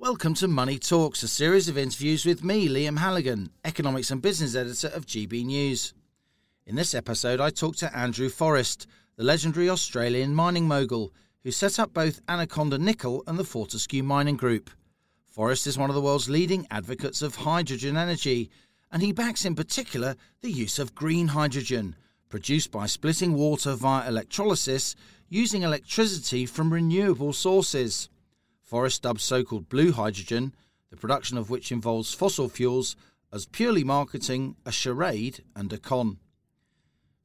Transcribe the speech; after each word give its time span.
Welcome 0.00 0.32
to 0.36 0.48
Money 0.48 0.78
Talks, 0.78 1.22
a 1.22 1.28
series 1.28 1.68
of 1.68 1.76
interviews 1.76 2.24
with 2.24 2.42
me, 2.42 2.70
Liam 2.70 3.00
Halligan, 3.00 3.50
Economics 3.66 4.10
and 4.10 4.22
Business 4.22 4.54
Editor 4.54 4.88
of 4.88 5.04
GB 5.04 5.44
News. 5.44 5.92
In 6.64 6.74
this 6.74 6.94
episode, 6.94 7.38
I 7.38 7.50
talk 7.50 7.76
to 7.76 7.94
Andrew 7.94 8.30
Forrest, 8.30 8.86
the 9.16 9.24
legendary 9.24 9.68
Australian 9.68 10.34
mining 10.34 10.66
mogul 10.66 11.12
who 11.44 11.50
set 11.50 11.78
up 11.78 11.92
both 11.92 12.22
Anaconda 12.30 12.78
Nickel 12.78 13.22
and 13.26 13.38
the 13.38 13.44
Fortescue 13.44 14.02
Mining 14.02 14.38
Group. 14.38 14.70
Forrest 15.28 15.66
is 15.66 15.76
one 15.76 15.90
of 15.90 15.94
the 15.94 16.00
world's 16.00 16.30
leading 16.30 16.66
advocates 16.70 17.20
of 17.20 17.34
hydrogen 17.34 17.98
energy, 17.98 18.48
and 18.90 19.02
he 19.02 19.12
backs 19.12 19.44
in 19.44 19.54
particular 19.54 20.16
the 20.40 20.50
use 20.50 20.78
of 20.78 20.94
green 20.94 21.28
hydrogen, 21.28 21.94
produced 22.30 22.70
by 22.70 22.86
splitting 22.86 23.34
water 23.34 23.74
via 23.74 24.08
electrolysis 24.08 24.96
using 25.28 25.60
electricity 25.60 26.46
from 26.46 26.72
renewable 26.72 27.34
sources. 27.34 28.08
Forrest 28.70 29.02
dubs 29.02 29.24
so 29.24 29.42
called 29.42 29.68
blue 29.68 29.90
hydrogen, 29.90 30.54
the 30.90 30.96
production 30.96 31.36
of 31.36 31.50
which 31.50 31.72
involves 31.72 32.14
fossil 32.14 32.48
fuels, 32.48 32.94
as 33.32 33.46
purely 33.46 33.82
marketing, 33.82 34.54
a 34.64 34.70
charade, 34.70 35.42
and 35.56 35.72
a 35.72 35.76
con. 35.76 36.18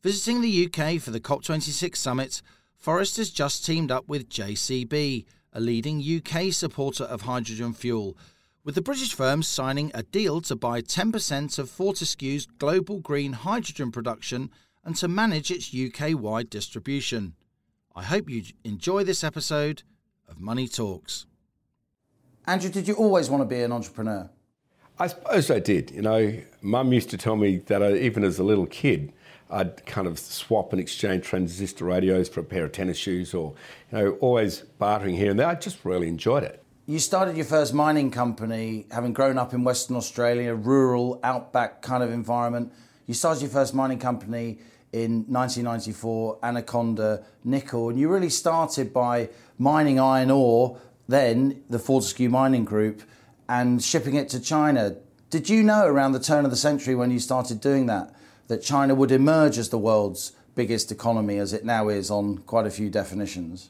Visiting 0.02 0.42
the 0.42 0.66
UK 0.66 1.00
for 1.00 1.12
the 1.12 1.20
COP26 1.20 1.98
summit, 1.98 2.42
Forrest 2.76 3.18
has 3.18 3.30
just 3.30 3.64
teamed 3.64 3.92
up 3.92 4.08
with 4.08 4.28
JCB, 4.28 5.26
a 5.54 5.60
leading 5.60 6.02
UK 6.02 6.52
supporter 6.52 7.04
of 7.04 7.22
hydrogen 7.22 7.74
fuel, 7.74 8.18
with 8.64 8.74
the 8.74 8.82
British 8.82 9.14
firm 9.14 9.44
signing 9.44 9.92
a 9.94 10.02
deal 10.02 10.42
to 10.42 10.56
buy 10.56 10.82
10% 10.82 11.60
of 11.60 11.70
Fortescue's 11.70 12.48
global 12.48 13.02
green 13.02 13.34
hydrogen 13.34 13.92
production 13.92 14.50
and 14.84 14.96
to 14.96 15.08
manage 15.08 15.52
its 15.52 15.72
UK 15.72 16.20
wide 16.20 16.50
distribution. 16.50 17.36
I 17.96 18.02
hope 18.02 18.32
you 18.32 18.46
enjoy 18.64 19.04
this 19.04 19.24
episode 19.24 19.84
of 20.28 20.40
Money 20.40 20.68
Talks. 20.68 21.28
Andrew, 22.48 22.70
did 22.70 22.88
you 22.88 22.94
always 22.96 23.30
want 23.30 23.42
to 23.42 23.46
be 23.46 23.62
an 23.62 23.72
entrepreneur? 23.72 24.30
I 25.00 25.08
suppose 25.08 25.50
I 25.50 25.60
did. 25.60 25.92
You 25.92 26.04
know, 26.04 26.34
Mum 26.62 26.94
used 26.94 27.10
to 27.10 27.18
tell 27.18 27.36
me 27.36 27.58
that 27.66 27.82
I, 27.82 27.96
even 27.96 28.24
as 28.24 28.40
a 28.40 28.44
little 28.44 28.68
kid, 28.68 29.12
I'd 29.50 29.86
kind 29.86 30.08
of 30.08 30.20
swap 30.20 30.72
and 30.72 30.80
exchange 30.80 31.26
transistor 31.26 31.86
radios 31.86 32.30
for 32.30 32.40
a 32.40 32.44
pair 32.44 32.66
of 32.66 32.72
tennis 32.72 32.98
shoes, 32.98 33.34
or 33.34 33.54
you 33.92 33.98
know, 33.98 34.12
always 34.22 34.62
bartering 34.80 35.16
here 35.16 35.32
and 35.32 35.40
there. 35.40 35.48
I 35.48 35.56
just 35.56 35.84
really 35.84 36.08
enjoyed 36.08 36.44
it. 36.44 36.64
You 36.86 37.00
started 37.00 37.36
your 37.36 37.46
first 37.46 37.74
mining 37.74 38.12
company, 38.12 38.86
having 38.92 39.12
grown 39.12 39.40
up 39.40 39.54
in 39.54 39.64
Western 39.64 39.96
Australia, 39.96 40.54
rural, 40.54 41.20
outback 41.24 41.82
kind 41.82 42.04
of 42.04 42.12
environment. 42.12 42.72
You 43.08 43.16
started 43.16 43.42
your 43.42 43.50
first 43.50 43.74
mining 43.74 43.98
company 43.98 44.60
in 44.94 45.26
1994, 45.28 46.40
Anaconda 46.44 47.26
Nickel, 47.44 47.90
and 47.90 48.00
you 48.00 48.08
really 48.08 48.30
started 48.30 48.94
by 48.94 49.30
mining 49.58 50.00
iron 50.00 50.30
ore, 50.30 50.80
then 51.08 51.64
the 51.70 51.80
Fortescue 51.80 52.30
Mining 52.30 52.66
Group, 52.66 53.04
and 53.48 53.84
shipping 53.84 54.16
it 54.16 54.30
to 54.30 54.40
China. 54.40 54.96
Did 55.30 55.50
you 55.50 55.64
know 55.64 55.86
around 55.86 56.14
the 56.14 56.20
turn 56.20 56.46
of 56.46 56.52
the 56.52 56.58
century 56.58 56.96
when 56.96 57.12
you 57.12 57.20
started 57.20 57.62
doing 57.62 57.86
that 57.88 58.14
that 58.48 58.62
China 58.62 58.96
would 58.96 59.12
emerge 59.12 59.58
as 59.58 59.70
the 59.70 59.78
world's 59.78 60.32
biggest 60.56 60.92
economy 60.92 61.38
as 61.38 61.54
it 61.54 61.66
now 61.66 61.90
is 61.90 62.10
on 62.10 62.38
quite 62.40 62.66
a 62.66 62.72
few 62.72 62.90
definitions? 62.90 63.70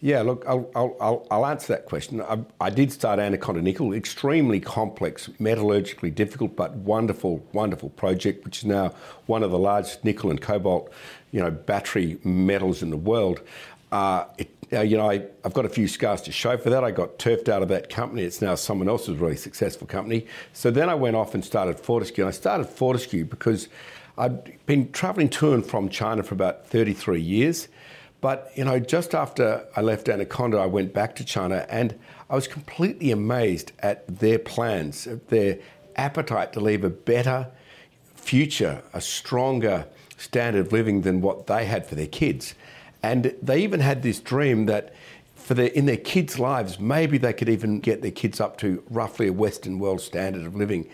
Yeah, 0.00 0.20
look, 0.20 0.44
I'll, 0.46 0.70
I'll, 0.74 1.26
I'll 1.30 1.46
answer 1.46 1.72
that 1.72 1.86
question. 1.86 2.20
I, 2.20 2.40
I, 2.60 2.68
did 2.68 2.92
start 2.92 3.18
Anaconda 3.18 3.62
Nickel, 3.62 3.94
extremely 3.94 4.60
complex, 4.60 5.28
metallurgically 5.40 6.14
difficult, 6.14 6.56
but 6.56 6.74
wonderful, 6.74 7.42
wonderful 7.52 7.88
project, 7.90 8.44
which 8.44 8.58
is 8.58 8.64
now 8.66 8.92
one 9.26 9.42
of 9.42 9.50
the 9.50 9.58
largest 9.58 10.04
nickel 10.04 10.30
and 10.30 10.42
cobalt, 10.42 10.92
you 11.30 11.40
know, 11.40 11.50
battery 11.50 12.18
metals 12.22 12.82
in 12.82 12.90
the 12.90 12.98
world. 12.98 13.40
Uh, 13.92 14.26
it, 14.36 14.50
uh, 14.74 14.80
you 14.82 14.96
know, 14.96 15.10
I, 15.10 15.26
have 15.42 15.54
got 15.54 15.64
a 15.64 15.68
few 15.68 15.88
scars 15.88 16.20
to 16.22 16.32
show 16.32 16.56
for 16.56 16.70
that. 16.70 16.84
I 16.84 16.90
got 16.90 17.18
turfed 17.18 17.48
out 17.48 17.62
of 17.62 17.68
that 17.68 17.88
company. 17.90 18.22
It's 18.22 18.42
now 18.42 18.54
someone 18.54 18.88
else's 18.88 19.16
really 19.16 19.36
successful 19.36 19.86
company. 19.86 20.26
So 20.52 20.70
then 20.70 20.88
I 20.88 20.94
went 20.94 21.16
off 21.16 21.34
and 21.34 21.44
started 21.44 21.78
Fortescue. 21.78 22.24
And 22.24 22.28
I 22.28 22.32
started 22.32 22.66
Fortescue 22.66 23.24
because 23.24 23.68
I'd 24.16 24.64
been 24.66 24.92
travelling 24.92 25.28
to 25.30 25.54
and 25.54 25.64
from 25.64 25.88
China 25.88 26.22
for 26.22 26.34
about 26.34 26.66
33 26.66 27.20
years. 27.20 27.68
But, 28.20 28.50
you 28.54 28.64
know, 28.64 28.78
just 28.78 29.14
after 29.14 29.66
I 29.76 29.82
left 29.82 30.08
Anaconda, 30.08 30.58
I 30.58 30.66
went 30.66 30.94
back 30.94 31.14
to 31.16 31.24
China 31.24 31.66
and 31.68 31.98
I 32.30 32.34
was 32.34 32.48
completely 32.48 33.10
amazed 33.10 33.72
at 33.80 34.06
their 34.06 34.38
plans, 34.38 35.06
their 35.28 35.58
appetite 35.96 36.52
to 36.54 36.60
leave 36.60 36.84
a 36.84 36.90
better 36.90 37.48
future, 38.16 38.82
a 38.94 39.00
stronger 39.00 39.86
standard 40.16 40.66
of 40.66 40.72
living 40.72 41.02
than 41.02 41.20
what 41.20 41.46
they 41.46 41.66
had 41.66 41.86
for 41.86 41.94
their 41.96 42.06
kids. 42.06 42.54
And 43.04 43.34
they 43.42 43.62
even 43.62 43.80
had 43.80 44.02
this 44.02 44.18
dream 44.18 44.64
that 44.64 44.94
for 45.36 45.52
their, 45.52 45.66
in 45.66 45.84
their 45.84 45.98
kids' 45.98 46.38
lives, 46.38 46.80
maybe 46.80 47.18
they 47.18 47.34
could 47.34 47.50
even 47.50 47.80
get 47.80 48.00
their 48.00 48.10
kids 48.10 48.40
up 48.40 48.56
to 48.58 48.82
roughly 48.88 49.26
a 49.26 49.32
Western 49.32 49.78
world 49.78 50.00
standard 50.00 50.46
of 50.46 50.56
living. 50.56 50.88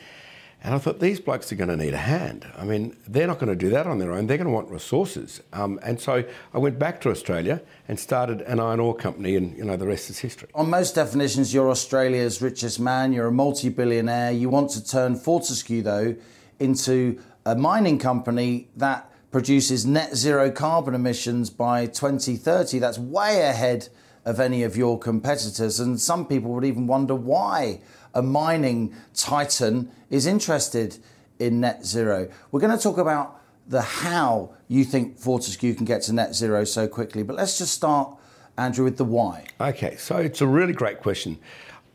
And 0.65 0.75
I 0.75 0.79
thought, 0.79 0.99
these 0.99 1.21
blokes 1.21 1.53
are 1.53 1.55
going 1.55 1.71
to 1.71 1.77
need 1.77 1.95
a 1.95 2.05
hand. 2.17 2.45
I 2.59 2.65
mean, 2.65 2.97
they're 3.07 3.29
not 3.29 3.39
going 3.39 3.49
to 3.49 3.55
do 3.55 3.71
that 3.71 3.87
on 3.87 4.01
their 4.01 4.11
own. 4.11 4.27
They're 4.27 4.39
going 4.39 4.49
to 4.49 4.53
want 4.53 4.69
resources. 4.71 5.41
Um, 5.53 5.79
and 5.85 6.01
so 6.01 6.25
I 6.53 6.59
went 6.59 6.81
back 6.81 7.01
to 7.03 7.11
Australia 7.11 7.63
and 7.87 7.99
started 7.99 8.41
an 8.43 8.59
iron 8.59 8.81
ore 8.81 8.97
company, 8.97 9.37
and, 9.37 9.57
you 9.57 9.65
know, 9.65 9.77
the 9.77 9.87
rest 9.87 10.11
is 10.11 10.19
history. 10.19 10.49
On 10.57 10.69
most 10.69 10.97
definitions, 10.97 11.55
you're 11.55 11.71
Australia's 11.71 12.43
richest 12.43 12.81
man. 12.81 13.13
You're 13.13 13.29
a 13.29 13.33
multi-billionaire. 13.33 14.33
You 14.33 14.49
want 14.49 14.71
to 14.71 14.85
turn 14.85 15.15
Fortescue, 15.15 15.83
though, 15.83 16.17
into 16.59 17.21
a 17.47 17.55
mining 17.55 18.01
company 18.01 18.69
that 18.77 19.10
produces 19.31 19.87
net 19.87 20.17
zero 20.17 20.51
carbon 20.51 20.95
emissions 20.95 21.51
by 21.51 21.87
2030. 21.87 22.79
That's 22.79 22.99
way 22.99 23.43
ahead 23.43 23.89
of 24.25 24.41
any 24.41 24.63
of 24.63 24.77
your 24.77 24.99
competitors. 24.99 25.81
And 25.81 26.01
some 26.01 26.27
people 26.27 26.53
would 26.53 26.65
even 26.65 26.87
wonder 26.87 27.15
why 27.15 27.81
a 28.15 28.23
mining 28.23 28.95
titan 29.15 29.91
is 30.11 30.27
interested 30.27 30.99
in 31.39 31.61
net 31.61 31.85
zero. 31.85 32.29
We're 32.51 32.61
going 32.61 32.77
to 32.77 32.83
talk 32.83 32.99
about 32.99 33.41
the 33.67 33.81
how 33.81 34.51
you 34.69 34.85
think 34.85 35.19
Fortescue 35.19 35.75
can 35.75 35.85
get 35.85 36.03
to 36.03 36.13
net 36.13 36.35
zero 36.35 36.65
so 36.65 36.89
quickly, 36.89 37.23
but 37.23 37.37
let's 37.37 37.57
just 37.57 37.73
start, 37.73 38.17
Andrew, 38.59 38.85
with 38.85 38.97
the 38.97 39.05
why. 39.05 39.45
Okay, 39.61 39.97
so 39.97 40.17
it's 40.17 40.41
a 40.41 40.47
really 40.47 40.73
great 40.73 41.01
question. 41.01 41.39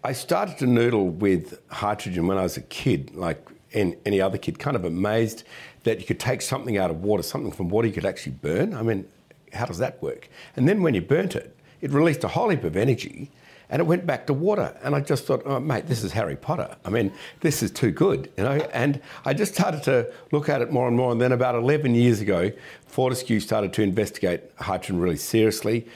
I 0.04 0.14
started 0.14 0.58
to 0.60 0.68
noodle 0.68 1.10
with 1.10 1.60
hydrogen 1.68 2.28
when 2.28 2.38
I 2.38 2.44
was 2.44 2.58
a 2.58 2.62
kid, 2.62 3.14
like 3.16 3.46
any 3.76 4.22
other 4.22 4.38
kid, 4.38 4.58
kind 4.58 4.76
of 4.76 4.86
amazed 4.86 5.44
that 5.84 6.00
you 6.00 6.06
could 6.06 6.20
take 6.20 6.42
something 6.42 6.78
out 6.78 6.90
of 6.90 7.04
water, 7.04 7.24
something 7.24 7.52
from 7.52 7.70
water 7.70 7.88
you 7.88 7.94
could 7.94 8.06
actually 8.06 8.34
burn. 8.34 8.74
I 8.74 8.82
mean, 8.82 9.08
how 9.54 9.66
does 9.66 9.78
that 9.78 10.02
work? 10.02 10.30
And 10.56 10.68
then 10.68 10.82
when 10.82 10.94
you 10.94 11.02
burnt 11.02 11.36
it, 11.36 11.56
it 11.82 11.92
released 11.92 12.24
a 12.24 12.28
whole 12.30 12.50
heap 12.50 12.64
of 12.64 12.76
energy 12.76 13.32
and 13.70 13.80
it 13.80 13.86
went 13.86 14.06
back 14.06 14.28
to 14.28 14.34
water. 14.34 14.78
And 14.84 14.96
I 14.96 15.02
just 15.02 15.26
thought, 15.26 15.42
oh, 15.46 15.60
mate, 15.60 15.88
this 15.88 16.04
is 16.04 16.12
Harry 16.12 16.36
Potter. 16.36 16.76
I 16.86 16.90
mean, 16.90 17.12
this 17.42 17.64
is 17.64 17.72
too 17.72 17.92
good, 17.92 18.32
you 18.38 18.44
know. 18.44 18.58
And 18.74 19.02
I 19.26 19.34
just 19.34 19.54
started 19.54 19.84
to 19.84 20.12
look 20.32 20.50
at 20.50 20.62
it 20.62 20.72
more 20.72 20.88
and 20.88 20.96
more. 20.96 21.12
And 21.12 21.20
then 21.20 21.32
about 21.32 21.56
11 21.56 21.96
years 21.96 22.22
ago, 22.22 22.52
Fortescue 22.86 23.40
started 23.40 23.74
to 23.74 23.82
investigate 23.82 24.42
hydrogen 24.60 25.00
really 25.00 25.18
seriously. 25.18 25.88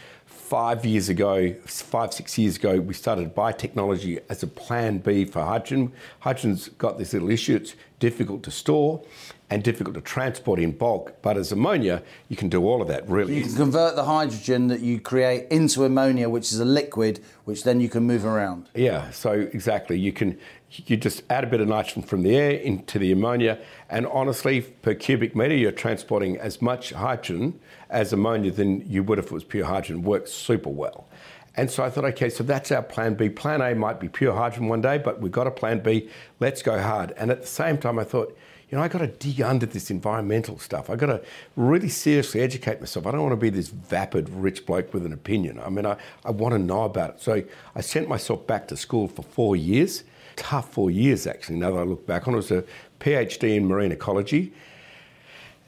Five 0.49 0.83
years 0.83 1.09
ago, 1.09 1.53
five, 1.67 2.11
six 2.11 2.35
years 2.35 2.55
ago, 2.55 2.79
we 2.79 2.95
started 2.95 3.35
biotechnology 3.35 4.19
as 4.29 4.41
a 4.41 4.47
plan 4.47 4.97
B 4.97 5.23
for 5.23 5.43
hydrogen. 5.43 5.93
Hydrogen's 6.21 6.69
got 6.69 6.97
this 6.97 7.13
little 7.13 7.29
issue, 7.29 7.55
it's 7.57 7.75
difficult 7.99 8.41
to 8.43 8.49
store 8.49 9.03
and 9.51 9.63
difficult 9.63 9.93
to 9.93 10.01
transport 10.01 10.59
in 10.59 10.71
bulk. 10.71 11.21
But 11.21 11.37
as 11.37 11.51
ammonia, 11.51 12.01
you 12.29 12.35
can 12.35 12.49
do 12.49 12.65
all 12.65 12.81
of 12.81 12.87
that 12.87 13.07
really. 13.07 13.35
You 13.35 13.43
can 13.43 13.53
convert 13.53 13.95
the 13.95 14.05
hydrogen 14.05 14.69
that 14.69 14.79
you 14.79 14.99
create 14.99 15.47
into 15.51 15.85
ammonia, 15.85 16.29
which 16.29 16.51
is 16.51 16.59
a 16.59 16.65
liquid, 16.65 17.19
which 17.45 17.63
then 17.63 17.79
you 17.79 17.87
can 17.87 18.03
move 18.07 18.25
around. 18.25 18.69
Yeah, 18.73 19.11
so 19.11 19.33
exactly. 19.33 19.99
You 19.99 20.11
can 20.11 20.35
you 20.71 20.97
just 20.97 21.23
add 21.29 21.43
a 21.43 21.47
bit 21.47 21.61
of 21.61 21.67
nitrogen 21.67 22.03
from 22.03 22.23
the 22.23 22.35
air 22.35 22.51
into 22.51 22.99
the 22.99 23.11
ammonia, 23.11 23.59
and 23.89 24.05
honestly, 24.07 24.61
per 24.61 24.93
cubic 24.93 25.35
meter, 25.35 25.55
you're 25.55 25.71
transporting 25.71 26.37
as 26.37 26.61
much 26.61 26.91
hydrogen 26.91 27.59
as 27.89 28.13
ammonia 28.13 28.51
than 28.51 28.87
you 28.89 29.03
would 29.03 29.17
if 29.19 29.25
it 29.25 29.31
was 29.31 29.43
pure 29.43 29.65
hydrogen. 29.65 30.03
Works 30.03 30.31
super 30.31 30.69
well. 30.69 31.07
And 31.55 31.69
so 31.69 31.83
I 31.83 31.89
thought, 31.89 32.05
okay, 32.05 32.29
so 32.29 32.43
that's 32.43 32.71
our 32.71 32.83
plan 32.83 33.15
B. 33.15 33.27
Plan 33.29 33.61
A 33.61 33.73
might 33.73 33.99
be 33.99 34.07
pure 34.07 34.33
hydrogen 34.33 34.69
one 34.69 34.81
day, 34.81 34.97
but 34.97 35.19
we've 35.19 35.31
got 35.31 35.47
a 35.47 35.51
plan 35.51 35.79
B. 35.79 36.09
Let's 36.39 36.61
go 36.61 36.79
hard. 36.79 37.13
And 37.17 37.31
at 37.31 37.41
the 37.41 37.47
same 37.47 37.77
time, 37.77 37.99
I 37.99 38.03
thought, 38.03 38.37
you 38.69 38.77
know, 38.77 38.83
I 38.83 38.87
got 38.87 38.99
to 38.99 39.07
dig 39.07 39.41
under 39.41 39.65
this 39.65 39.89
environmental 39.89 40.59
stuff. 40.59 40.91
I 40.91 40.95
got 40.95 41.07
to 41.07 41.21
really 41.55 41.89
seriously 41.89 42.41
educate 42.41 42.79
myself. 42.79 43.07
I 43.07 43.11
don't 43.11 43.23
want 43.23 43.33
to 43.33 43.37
be 43.37 43.49
this 43.49 43.69
vapid 43.69 44.29
rich 44.29 44.65
bloke 44.67 44.93
with 44.93 45.05
an 45.05 45.11
opinion. 45.11 45.59
I 45.59 45.69
mean, 45.69 45.87
I, 45.87 45.97
I 46.23 46.29
want 46.29 46.53
to 46.53 46.59
know 46.59 46.83
about 46.83 47.15
it. 47.15 47.21
So 47.21 47.43
I 47.75 47.81
sent 47.81 48.07
myself 48.07 48.45
back 48.45 48.67
to 48.67 48.77
school 48.77 49.07
for 49.07 49.23
four 49.23 49.55
years. 49.55 50.03
Tough 50.39 50.71
four 50.73 50.89
years, 50.89 51.27
actually, 51.27 51.57
now 51.57 51.71
that 51.71 51.79
I 51.79 51.83
look 51.83 52.07
back 52.07 52.27
on 52.27 52.33
it. 52.33 52.37
was 52.37 52.49
a 52.49 52.63
PhD 53.01 53.57
in 53.57 53.67
marine 53.67 53.91
ecology. 53.91 54.53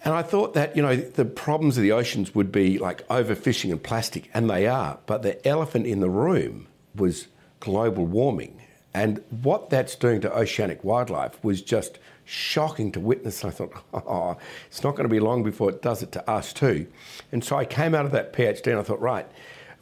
And 0.04 0.14
I 0.14 0.24
thought 0.24 0.54
that, 0.56 0.76
you 0.76 0.82
know, 0.82 0.96
the 0.96 1.26
problems 1.26 1.78
of 1.78 1.84
the 1.84 1.92
oceans 1.92 2.34
would 2.34 2.52
be 2.52 2.80
like 2.80 3.06
overfishing 3.10 3.70
and 3.70 3.84
plastic, 3.84 4.32
and 4.34 4.50
they 4.50 4.66
are. 4.66 4.98
But 5.06 5.24
the 5.24 5.46
elephant 5.46 5.86
in 5.86 6.00
the 6.00 6.10
room 6.10 6.68
was 6.96 7.28
global 7.60 8.06
warming. 8.06 8.62
And 8.94 9.22
what 9.44 9.70
that's 9.70 9.96
doing 9.96 10.22
to 10.22 10.34
oceanic 10.34 10.84
wildlife 10.84 11.42
was 11.44 11.62
just 11.62 12.00
shocking 12.24 12.94
to 12.94 13.00
witness. 13.02 13.44
I 13.44 13.52
thought, 13.52 13.74
oh, 13.94 14.38
it's 14.68 14.84
not 14.84 14.92
going 14.92 15.08
to 15.08 15.14
be 15.14 15.20
long 15.20 15.44
before 15.44 15.70
it 15.70 15.82
does 15.82 16.02
it 16.02 16.14
to 16.14 16.30
us 16.30 16.54
too. 16.54 16.88
And 17.34 17.44
so 17.44 17.58
I 17.58 17.66
came 17.66 17.94
out 17.94 18.06
of 18.06 18.14
that 18.14 18.34
PhD 18.34 18.68
and 18.68 18.80
I 18.80 18.84
thought, 18.84 19.02
right, 19.02 19.28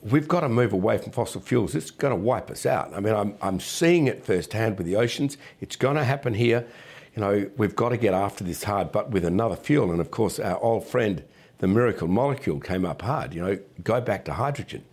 we've 0.01 0.27
got 0.27 0.41
to 0.41 0.49
move 0.49 0.73
away 0.73 0.97
from 0.97 1.11
fossil 1.11 1.41
fuels. 1.41 1.75
It's 1.75 1.91
going 1.91 2.11
to 2.11 2.19
wipe 2.19 2.49
us 2.49 2.65
out. 2.65 2.93
I 2.93 2.99
mean, 2.99 3.13
I'm, 3.13 3.35
I'm 3.41 3.59
seeing 3.59 4.07
it 4.07 4.25
firsthand 4.25 4.77
with 4.77 4.87
the 4.87 4.95
oceans. 4.95 5.37
It's 5.61 5.75
going 5.75 5.95
to 5.95 6.03
happen 6.03 6.33
here. 6.33 6.65
You 7.15 7.21
know, 7.21 7.49
we've 7.57 7.75
got 7.75 7.89
to 7.89 7.97
get 7.97 8.13
after 8.13 8.43
this 8.43 8.63
hard, 8.63 8.91
but 8.91 9.11
with 9.11 9.25
another 9.25 9.55
fuel. 9.55 9.91
And 9.91 9.99
of 9.99 10.11
course, 10.11 10.39
our 10.39 10.59
old 10.59 10.87
friend, 10.87 11.23
the 11.57 11.67
miracle 11.67 12.07
molecule, 12.07 12.59
came 12.59 12.85
up 12.85 13.01
hard. 13.01 13.33
You 13.33 13.41
know, 13.41 13.59
go 13.83 13.99
back 13.99 14.25
to 14.25 14.33
hydrogen. 14.33 14.85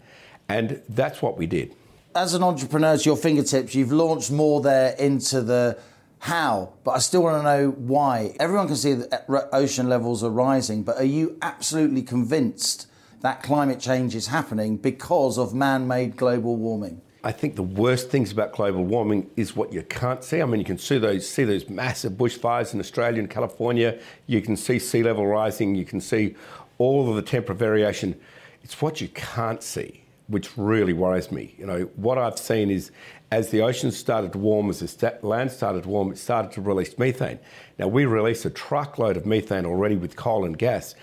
And 0.49 0.83
that's 0.89 1.23
what 1.23 1.37
we 1.37 1.47
did. 1.47 1.75
As 2.15 2.35
an 2.35 2.43
entrepreneur, 2.43 2.97
to 2.97 3.05
your 3.05 3.17
fingertips, 3.17 3.75
you've 3.75 3.93
launched 3.93 4.31
more 4.31 4.61
there 4.61 4.93
into 4.93 5.43
the 5.43 5.79
how, 6.19 6.73
but 6.83 6.93
I 6.93 6.99
still 6.99 7.23
want 7.23 7.39
to 7.39 7.43
know 7.43 7.71
why. 7.71 8.35
Everyone 8.41 8.67
can 8.67 8.77
see 8.77 8.95
that 8.95 9.27
uh, 9.29 9.43
ocean 9.53 9.89
levels 9.89 10.25
are 10.25 10.31
rising, 10.31 10.83
but 10.83 10.97
are 10.97 11.05
you 11.05 11.37
absolutely 11.43 12.03
convinced 12.03 12.87
that 13.21 13.43
climate 13.43 13.81
change 13.81 14.15
is 14.15 14.29
happening 14.29 14.77
because 14.77 15.39
of 15.39 15.55
man 15.55 15.87
made 15.87 16.17
global 16.17 16.57
warming? 16.57 17.01
I 17.25 17.33
think 17.33 17.57
the 17.57 17.63
worst 17.63 18.09
things 18.09 18.31
about 18.31 18.53
global 18.53 18.85
warming 18.85 19.29
is 19.37 19.57
what 19.57 19.73
you 19.73 19.83
can't 19.83 20.23
see. 20.23 20.41
I 20.41 20.45
mean, 20.45 20.61
you 20.61 20.65
can 20.65 20.79
see 20.79 20.99
those 20.99 21.29
see 21.29 21.43
those 21.43 21.69
massive 21.69 22.13
bushfires 22.13 22.73
in 22.73 22.79
Australia 22.79 23.19
and 23.19 23.29
California. 23.29 23.99
You 24.29 24.41
can 24.41 24.57
see 24.57 24.79
sea 24.79 25.03
level 25.03 25.27
rising. 25.27 25.75
You 25.75 25.85
can 25.85 26.01
see 26.01 26.37
all 26.79 27.11
of 27.11 27.17
the 27.17 27.23
temperature 27.23 27.59
variation. 27.59 28.21
It's 28.63 28.81
what 28.81 29.01
you 29.01 29.09
can't 29.09 29.61
see, 29.63 30.05
which 30.29 30.57
really 30.57 30.93
worries 30.93 31.33
me. 31.33 31.55
You 31.59 31.67
know, 31.67 31.81
what 31.97 32.17
I've 32.17 32.39
seen 32.39 32.71
is 32.71 32.93
as 33.33 33.51
the 33.51 33.61
oceans 33.61 33.97
started 33.97 34.33
to 34.33 34.39
warm, 34.39 34.71
as 34.71 34.79
the 34.79 35.19
land 35.23 35.51
started 35.51 35.83
to 35.83 35.89
warm, 35.89 36.13
it 36.13 36.19
started 36.19 36.53
to 36.53 36.61
release 36.61 36.97
methane. 36.97 37.41
Now 37.79 37.89
we 37.89 38.05
release 38.05 38.45
a 38.45 38.51
truckload 38.51 39.17
of 39.17 39.27
methane 39.27 39.67
already 39.67 39.97
with 39.97 40.15
coal 40.15 40.45
and 40.45 40.57
gas. 40.57 40.95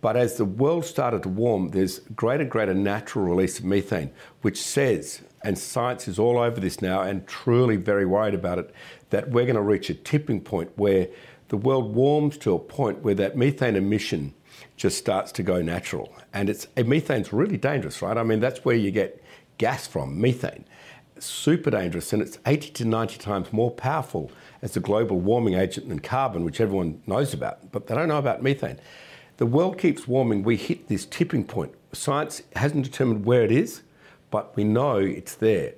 But 0.00 0.16
as 0.16 0.36
the 0.36 0.44
world 0.44 0.84
started 0.84 1.22
to 1.24 1.28
warm, 1.28 1.70
there's 1.70 2.00
greater, 2.14 2.44
greater 2.44 2.74
natural 2.74 3.24
release 3.24 3.58
of 3.58 3.64
methane, 3.64 4.10
which 4.42 4.62
says, 4.62 5.22
and 5.42 5.58
science 5.58 6.06
is 6.06 6.18
all 6.18 6.38
over 6.38 6.60
this 6.60 6.80
now 6.80 7.02
and 7.02 7.26
truly 7.26 7.76
very 7.76 8.06
worried 8.06 8.34
about 8.34 8.58
it, 8.58 8.74
that 9.10 9.30
we're 9.30 9.44
going 9.44 9.56
to 9.56 9.62
reach 9.62 9.90
a 9.90 9.94
tipping 9.94 10.40
point 10.40 10.70
where 10.76 11.08
the 11.48 11.56
world 11.56 11.94
warms 11.94 12.36
to 12.38 12.54
a 12.54 12.58
point 12.58 13.02
where 13.02 13.14
that 13.14 13.36
methane 13.36 13.74
emission 13.74 14.34
just 14.76 14.98
starts 14.98 15.32
to 15.32 15.42
go 15.42 15.62
natural. 15.62 16.14
And 16.32 16.48
it's 16.48 16.66
methane's 16.76 17.32
really 17.32 17.56
dangerous, 17.56 18.02
right? 18.02 18.16
I 18.16 18.22
mean, 18.22 18.40
that's 18.40 18.64
where 18.64 18.76
you 18.76 18.90
get 18.90 19.22
gas 19.56 19.86
from, 19.86 20.20
methane. 20.20 20.64
Super 21.18 21.70
dangerous, 21.70 22.12
and 22.12 22.22
it's 22.22 22.38
80 22.46 22.70
to 22.70 22.84
90 22.84 23.18
times 23.18 23.52
more 23.52 23.72
powerful 23.72 24.30
as 24.62 24.76
a 24.76 24.80
global 24.80 25.18
warming 25.18 25.54
agent 25.54 25.88
than 25.88 25.98
carbon, 25.98 26.44
which 26.44 26.60
everyone 26.60 27.02
knows 27.06 27.34
about, 27.34 27.72
but 27.72 27.88
they 27.88 27.94
don't 27.96 28.06
know 28.06 28.18
about 28.18 28.42
methane. 28.42 28.78
The 29.38 29.46
world 29.46 29.78
keeps 29.78 30.08
warming. 30.08 30.42
We 30.42 30.56
hit 30.56 30.88
this 30.88 31.06
tipping 31.06 31.44
point. 31.44 31.72
Science 31.92 32.42
hasn't 32.56 32.84
determined 32.84 33.24
where 33.24 33.44
it 33.44 33.52
is, 33.52 33.82
but 34.32 34.54
we 34.56 34.64
know 34.64 34.96
it's 34.96 35.36
there. 35.36 35.74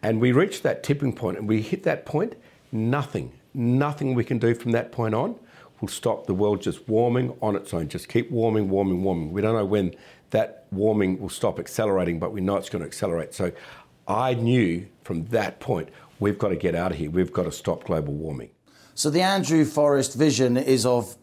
And 0.00 0.20
we 0.20 0.32
reach 0.32 0.62
that 0.62 0.82
tipping 0.82 1.12
point 1.12 1.38
and 1.38 1.46
we 1.48 1.62
hit 1.62 1.84
that 1.84 2.04
point, 2.04 2.34
nothing, 2.72 3.32
nothing 3.54 4.14
we 4.14 4.24
can 4.24 4.38
do 4.38 4.54
from 4.54 4.72
that 4.72 4.90
point 4.90 5.14
on 5.14 5.38
will 5.80 5.88
stop 5.88 6.26
the 6.26 6.34
world 6.34 6.60
just 6.62 6.88
warming 6.88 7.36
on 7.40 7.54
its 7.54 7.72
own. 7.72 7.88
Just 7.88 8.08
keep 8.08 8.28
warming, 8.28 8.68
warming, 8.68 9.04
warming. 9.04 9.32
We 9.32 9.40
don't 9.40 9.54
know 9.54 9.64
when 9.64 9.94
that 10.30 10.66
warming 10.72 11.20
will 11.20 11.28
stop 11.28 11.60
accelerating, 11.60 12.18
but 12.18 12.32
we 12.32 12.40
know 12.40 12.56
it's 12.56 12.68
going 12.68 12.82
to 12.82 12.86
accelerate. 12.86 13.34
So 13.34 13.52
I 14.08 14.34
knew 14.34 14.88
from 15.04 15.26
that 15.26 15.60
point, 15.60 15.90
we've 16.18 16.38
got 16.38 16.48
to 16.48 16.56
get 16.56 16.74
out 16.74 16.90
of 16.90 16.98
here. 16.98 17.08
We've 17.08 17.32
got 17.32 17.44
to 17.44 17.52
stop 17.52 17.84
global 17.84 18.14
warming. 18.14 18.50
So 18.94 19.10
the 19.10 19.22
Andrew 19.22 19.64
Forrest 19.64 20.14
vision 20.14 20.56
is 20.56 20.84
of 20.84 21.16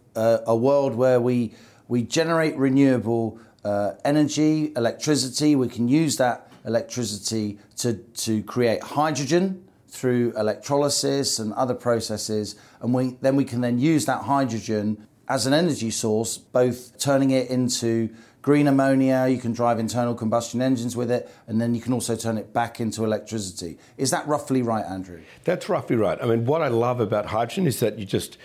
a 0.46 0.56
world 0.56 0.96
where 0.96 1.20
we 1.20 1.54
we 1.88 2.04
generate 2.04 2.58
renewable 2.58 3.40
uh, 3.64 3.94
energy, 4.04 4.74
electricity. 4.76 5.56
We 5.56 5.70
can 5.70 5.88
use 5.88 6.18
that 6.18 6.52
electricity 6.66 7.60
to 7.78 7.94
to 7.94 8.44
create 8.44 8.84
hydrogen 8.84 9.64
through 9.88 10.34
electrolysis 10.36 11.40
and 11.40 11.54
other 11.54 11.74
processes, 11.74 12.56
and 12.82 12.94
we 12.94 13.18
then 13.22 13.36
we 13.36 13.46
can 13.46 13.62
then 13.62 13.80
use 13.80 14.06
that 14.06 14.24
hydrogen 14.24 15.08
as 15.30 15.46
an 15.46 15.54
energy 15.54 15.92
source, 15.92 16.38
both 16.38 16.98
turning 16.98 17.32
it 17.32 17.50
into 17.50 18.10
green 18.48 18.66
ammonia, 18.68 19.28
you 19.28 19.38
can 19.38 19.52
drive 19.52 19.78
internal 19.78 20.16
combustion 20.16 20.62
engines 20.62 20.96
with 20.96 21.12
it, 21.12 21.30
and 21.48 21.60
then 21.60 21.76
you 21.76 21.82
can 21.82 21.92
also 21.92 22.16
turn 22.16 22.38
it 22.38 22.54
back 22.54 22.80
into 22.80 23.04
electricity. 23.04 23.78
Is 23.98 24.10
that 24.12 24.26
roughly 24.26 24.62
right, 24.62 24.86
Andrew? 24.86 25.22
That's 25.44 25.68
roughly 25.68 25.98
right. 25.98 26.18
I 26.22 26.26
mean, 26.26 26.46
what 26.46 26.62
I 26.62 26.70
love 26.70 27.02
about 27.02 27.26
hydrogen 27.26 27.68
is 27.68 27.82
that 27.82 28.00
you 28.00 28.06
just 28.06 28.38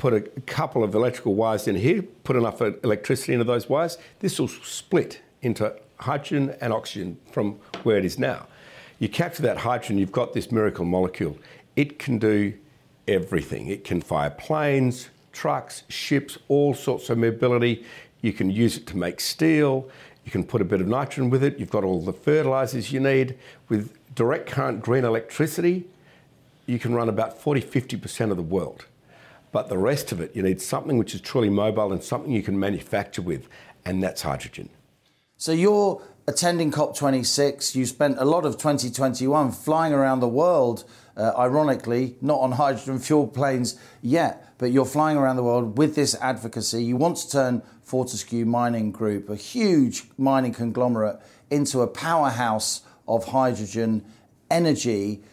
put 0.00 0.14
a 0.14 0.22
couple 0.46 0.82
of 0.82 0.94
electrical 0.94 1.34
wires 1.34 1.68
in 1.68 1.76
here, 1.76 2.02
put 2.24 2.34
enough 2.34 2.60
electricity 2.62 3.34
into 3.34 3.44
those 3.44 3.68
wires, 3.68 3.98
this 4.20 4.40
will 4.40 4.48
split 4.48 5.20
into 5.42 5.72
hydrogen 5.96 6.56
and 6.62 6.72
oxygen 6.72 7.18
from 7.30 7.60
where 7.82 7.98
it 7.98 8.04
is 8.04 8.18
now. 8.18 8.46
You 8.98 9.10
capture 9.10 9.42
that 9.42 9.58
hydrogen, 9.58 9.98
you've 9.98 10.10
got 10.10 10.32
this 10.32 10.50
miracle 10.50 10.86
molecule. 10.86 11.36
It 11.76 11.98
can 11.98 12.18
do 12.18 12.54
everything. 13.06 13.68
It 13.68 13.84
can 13.84 14.00
fire 14.00 14.30
planes, 14.30 15.10
trucks, 15.32 15.84
ships, 15.88 16.38
all 16.48 16.72
sorts 16.72 17.10
of 17.10 17.18
mobility. 17.18 17.84
You 18.22 18.32
can 18.32 18.50
use 18.50 18.78
it 18.78 18.86
to 18.88 18.96
make 18.96 19.20
steel. 19.20 19.90
You 20.24 20.32
can 20.32 20.44
put 20.44 20.62
a 20.62 20.64
bit 20.64 20.80
of 20.80 20.88
nitrogen 20.88 21.28
with 21.28 21.44
it. 21.44 21.58
You've 21.58 21.70
got 21.70 21.84
all 21.84 22.00
the 22.00 22.12
fertilizers 22.12 22.90
you 22.90 23.00
need. 23.00 23.38
With 23.68 23.92
direct 24.14 24.48
current 24.48 24.80
green 24.80 25.04
electricity, 25.04 25.86
you 26.64 26.78
can 26.78 26.94
run 26.94 27.10
about 27.10 27.36
40 27.38 27.60
50% 27.60 28.30
of 28.30 28.38
the 28.38 28.42
world. 28.42 28.86
But 29.52 29.68
the 29.68 29.78
rest 29.78 30.12
of 30.12 30.20
it, 30.20 30.34
you 30.34 30.42
need 30.42 30.60
something 30.60 30.96
which 30.96 31.14
is 31.14 31.20
truly 31.20 31.50
mobile 31.50 31.92
and 31.92 32.02
something 32.02 32.32
you 32.32 32.42
can 32.42 32.58
manufacture 32.58 33.22
with, 33.22 33.48
and 33.84 34.02
that's 34.02 34.22
hydrogen. 34.22 34.68
So 35.36 35.52
you're 35.52 36.02
attending 36.28 36.70
COP26. 36.70 37.74
You 37.74 37.86
spent 37.86 38.18
a 38.18 38.24
lot 38.24 38.44
of 38.44 38.56
2021 38.56 39.52
flying 39.52 39.92
around 39.92 40.20
the 40.20 40.28
world, 40.28 40.84
uh, 41.16 41.32
ironically, 41.36 42.16
not 42.20 42.40
on 42.40 42.52
hydrogen 42.52 42.98
fuel 42.98 43.26
planes 43.26 43.78
yet, 44.02 44.54
but 44.58 44.70
you're 44.70 44.84
flying 44.84 45.16
around 45.16 45.36
the 45.36 45.42
world 45.42 45.76
with 45.78 45.96
this 45.96 46.14
advocacy. 46.20 46.84
You 46.84 46.96
want 46.96 47.16
to 47.18 47.30
turn 47.30 47.62
Fortescue 47.82 48.44
Mining 48.44 48.92
Group, 48.92 49.28
a 49.28 49.36
huge 49.36 50.04
mining 50.16 50.52
conglomerate, 50.52 51.18
into 51.50 51.80
a 51.80 51.88
powerhouse 51.88 52.82
of 53.08 53.24
hydrogen 53.26 54.04
energy. 54.50 55.24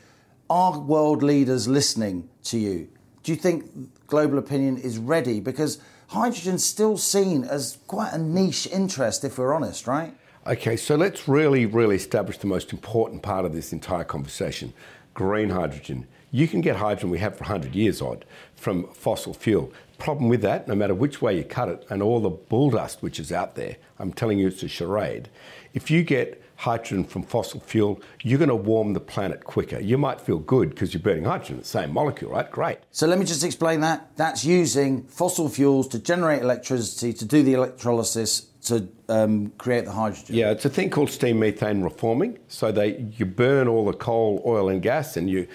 Are 0.50 0.80
world 0.80 1.22
leaders 1.22 1.68
listening 1.68 2.30
to 2.46 2.58
you? 2.58 2.88
Do 3.22 3.31
you 3.31 3.38
think 3.38 3.66
global 4.07 4.38
opinion 4.38 4.77
is 4.77 4.98
ready? 4.98 5.39
Because 5.39 5.80
hydrogen's 6.07 6.63
still 6.63 6.98
seen 6.98 7.44
as 7.44 7.77
quite 7.88 8.13
a 8.13 8.18
niche 8.18 8.68
interest, 8.71 9.24
if 9.24 9.38
we're 9.38 9.54
honest, 9.54 9.88
right? 9.88 10.13
Okay, 10.45 10.77
so 10.77 10.95
let's 10.95 11.27
really, 11.27 11.65
really 11.65 11.98
establish 11.98 12.38
the 12.38 12.48
most 12.48 12.71
important 12.71 13.21
part 13.21 13.45
of 13.45 13.54
this 13.54 13.74
entire 13.74 14.06
conversation 14.06 14.74
green 15.13 15.50
hydrogen. 15.50 16.06
You 16.30 16.48
can 16.48 16.62
get 16.62 16.75
hydrogen 16.75 17.09
we 17.09 17.18
have 17.18 17.36
for 17.36 17.44
100 17.44 17.73
years 17.73 18.04
odd 18.04 18.23
from 18.56 18.87
fossil 18.94 19.33
fuel. 19.33 19.73
Problem 19.97 20.30
with 20.30 20.42
that, 20.42 20.68
no 20.68 20.76
matter 20.76 20.94
which 20.94 21.23
way 21.23 21.35
you 21.35 21.44
cut 21.44 21.69
it, 21.69 21.85
and 21.90 22.04
all 22.04 22.19
the 22.19 22.30
bull 22.30 22.69
dust 22.69 23.02
which 23.02 23.19
is 23.19 23.31
out 23.31 23.56
there, 23.56 23.78
I'm 23.97 24.14
telling 24.14 24.37
you 24.37 24.47
it's 24.47 24.61
a 24.61 24.68
charade. 24.68 25.30
If 25.73 25.90
you 25.90 26.04
get 26.04 26.42
hydrogen 26.57 27.04
from 27.04 27.23
fossil 27.23 27.59
fuel, 27.59 28.02
you're 28.23 28.40
going 28.40 28.49
to 28.49 28.56
warm 28.56 28.94
the 28.94 28.99
planet 28.99 29.44
quicker. 29.44 29.80
You 29.80 29.97
might 29.97 30.19
feel 30.19 30.40
good 30.40 30.71
because 30.71 30.94
you're 30.94 31.02
burning 31.02 31.23
hydrogen, 31.23 31.59
the 31.59 31.66
same 31.66 31.94
molecule, 31.94 32.31
right? 32.31 32.49
Great. 32.49 32.80
So 32.92 33.07
let 33.07 33.19
me 33.19 33.26
just 33.26 33.44
explain 33.44 33.80
that. 33.81 34.16
That's 34.18 34.44
using 34.44 35.04
fossil 35.04 35.49
fuels 35.49 35.87
to 35.90 35.99
generate 35.99 36.42
electricity, 36.42 37.14
to 37.14 37.26
do 37.26 37.44
the 37.44 37.54
electrolysis, 37.54 38.47
to 38.64 38.87
um, 39.07 39.52
create 39.59 39.85
the 39.85 39.92
hydrogen. 39.92 40.35
Yeah, 40.35 40.52
it's 40.52 40.66
a 40.66 40.69
thing 40.69 40.90
called 40.90 41.09
steam 41.09 41.40
methane 41.40 41.83
reforming. 41.83 42.40
So 42.47 42.71
they 42.71 42.97
you 43.16 43.26
burn 43.26 43.68
all 43.68 43.85
the 43.85 43.94
coal, 43.94 44.42
oil, 44.45 44.68
and 44.68 44.81
gas, 44.81 45.16
and 45.16 45.30
you 45.30 45.47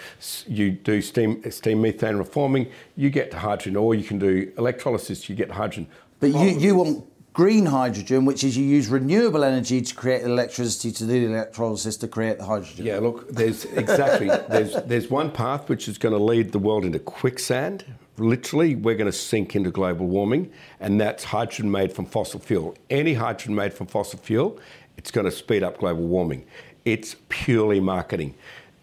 you 0.46 0.70
do 0.70 1.02
steam 1.02 1.42
steam 1.50 1.82
methane 1.82 2.16
reforming. 2.16 2.70
You 2.96 3.10
get 3.10 3.30
to 3.32 3.38
hydrogen, 3.38 3.76
or 3.76 3.94
you 3.94 4.04
can 4.04 4.18
do 4.18 4.52
electrolysis. 4.56 5.28
You 5.28 5.34
get 5.34 5.50
hydrogen. 5.50 5.88
But 6.20 6.30
you, 6.30 6.56
you 6.56 6.74
want 6.76 7.04
green 7.32 7.66
hydrogen, 7.66 8.24
which 8.24 8.44
is 8.44 8.56
you 8.56 8.64
use 8.64 8.88
renewable 8.88 9.44
energy 9.44 9.80
to 9.80 9.94
create 9.94 10.22
electricity 10.22 10.92
to 10.92 11.06
do 11.06 11.26
the 11.26 11.34
electrolysis 11.34 11.96
to 11.98 12.08
create 12.08 12.38
the 12.38 12.44
hydrogen. 12.44 12.86
Yeah, 12.86 12.98
look, 12.98 13.28
there's 13.30 13.64
exactly 13.64 14.26
there's 14.48 14.74
there's 14.84 15.10
one 15.10 15.30
path 15.30 15.68
which 15.68 15.88
is 15.88 15.98
going 15.98 16.14
to 16.14 16.22
lead 16.22 16.52
the 16.52 16.58
world 16.58 16.84
into 16.84 16.98
quicksand. 16.98 17.84
Literally, 18.18 18.74
we're 18.74 18.94
going 18.94 19.10
to 19.10 19.16
sink 19.16 19.56
into 19.56 19.70
global 19.70 20.06
warming, 20.06 20.52
and 20.80 21.00
that's 21.00 21.24
hydrogen 21.24 21.70
made 21.70 21.92
from 21.92 22.04
fossil 22.04 22.40
fuel. 22.40 22.76
Any 22.90 23.14
hydrogen 23.14 23.54
made 23.54 23.72
from 23.72 23.86
fossil 23.86 24.18
fuel, 24.18 24.58
it's 24.98 25.10
going 25.10 25.24
to 25.24 25.30
speed 25.30 25.62
up 25.62 25.78
global 25.78 26.06
warming. 26.06 26.44
It's 26.84 27.16
purely 27.30 27.80
marketing. 27.80 28.34